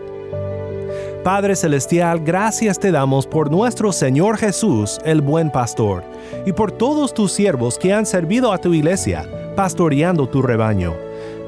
Padre 1.26 1.56
Celestial, 1.56 2.20
gracias 2.20 2.78
te 2.78 2.92
damos 2.92 3.26
por 3.26 3.50
nuestro 3.50 3.90
Señor 3.92 4.38
Jesús, 4.38 5.00
el 5.04 5.20
buen 5.20 5.50
pastor, 5.50 6.04
y 6.46 6.52
por 6.52 6.70
todos 6.70 7.12
tus 7.12 7.32
siervos 7.32 7.78
que 7.78 7.92
han 7.92 8.06
servido 8.06 8.52
a 8.52 8.58
tu 8.58 8.72
iglesia, 8.72 9.28
pastoreando 9.56 10.28
tu 10.28 10.40
rebaño. 10.40 10.94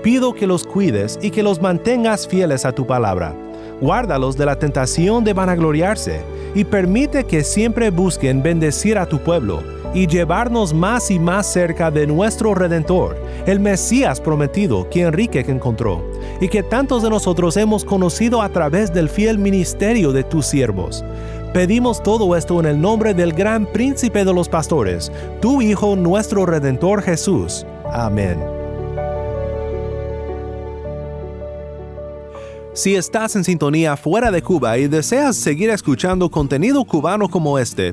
Pido 0.02 0.34
que 0.34 0.48
los 0.48 0.64
cuides 0.64 1.18
y 1.22 1.30
que 1.30 1.44
los 1.44 1.62
mantengas 1.62 2.26
fieles 2.26 2.64
a 2.64 2.72
tu 2.72 2.86
palabra. 2.86 3.34
Guárdalos 3.80 4.36
de 4.36 4.46
la 4.46 4.58
tentación 4.58 5.22
de 5.22 5.32
vanagloriarse 5.32 6.22
y 6.56 6.64
permite 6.64 7.22
que 7.24 7.44
siempre 7.44 7.90
busquen 7.90 8.42
bendecir 8.42 8.98
a 8.98 9.06
tu 9.06 9.20
pueblo 9.20 9.77
y 9.94 10.06
llevarnos 10.06 10.74
más 10.74 11.10
y 11.10 11.18
más 11.18 11.46
cerca 11.46 11.90
de 11.90 12.06
nuestro 12.06 12.54
Redentor, 12.54 13.16
el 13.46 13.60
Mesías 13.60 14.20
prometido 14.20 14.88
que 14.90 15.02
Enrique 15.02 15.44
encontró, 15.48 16.04
y 16.40 16.48
que 16.48 16.62
tantos 16.62 17.02
de 17.02 17.10
nosotros 17.10 17.56
hemos 17.56 17.84
conocido 17.84 18.42
a 18.42 18.48
través 18.48 18.92
del 18.92 19.08
fiel 19.08 19.38
ministerio 19.38 20.12
de 20.12 20.24
tus 20.24 20.46
siervos. 20.46 21.04
Pedimos 21.52 22.02
todo 22.02 22.36
esto 22.36 22.60
en 22.60 22.66
el 22.66 22.80
nombre 22.80 23.14
del 23.14 23.32
gran 23.32 23.66
príncipe 23.66 24.24
de 24.24 24.34
los 24.34 24.48
pastores, 24.48 25.10
tu 25.40 25.62
Hijo 25.62 25.96
nuestro 25.96 26.44
Redentor 26.44 27.02
Jesús. 27.02 27.66
Amén. 27.90 28.38
Si 32.74 32.94
estás 32.94 33.34
en 33.34 33.42
sintonía 33.42 33.96
fuera 33.96 34.30
de 34.30 34.40
Cuba 34.40 34.78
y 34.78 34.86
deseas 34.86 35.34
seguir 35.34 35.68
escuchando 35.70 36.30
contenido 36.30 36.84
cubano 36.84 37.28
como 37.28 37.58
este, 37.58 37.92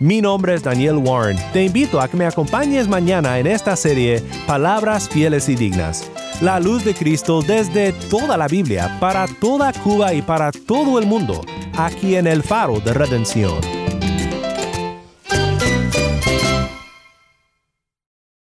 Mi 0.00 0.20
nombre 0.20 0.54
es 0.54 0.62
Daniel 0.62 0.98
Warren. 0.98 1.36
Te 1.52 1.64
invito 1.64 2.00
a 2.00 2.06
que 2.06 2.16
me 2.16 2.24
acompañes 2.24 2.86
mañana 2.86 3.40
en 3.40 3.48
esta 3.48 3.74
serie 3.74 4.22
Palabras 4.46 5.08
fieles 5.08 5.48
y 5.48 5.56
dignas. 5.56 6.08
La 6.40 6.60
luz 6.60 6.84
de 6.84 6.94
Cristo 6.94 7.42
desde 7.42 7.92
toda 7.92 8.36
la 8.36 8.46
Biblia, 8.46 8.96
para 9.00 9.26
toda 9.26 9.72
Cuba 9.72 10.14
y 10.14 10.22
para 10.22 10.52
todo 10.52 11.00
el 11.00 11.06
mundo, 11.06 11.44
aquí 11.76 12.14
en 12.14 12.28
el 12.28 12.44
faro 12.44 12.78
de 12.78 12.94
redención. 12.94 13.77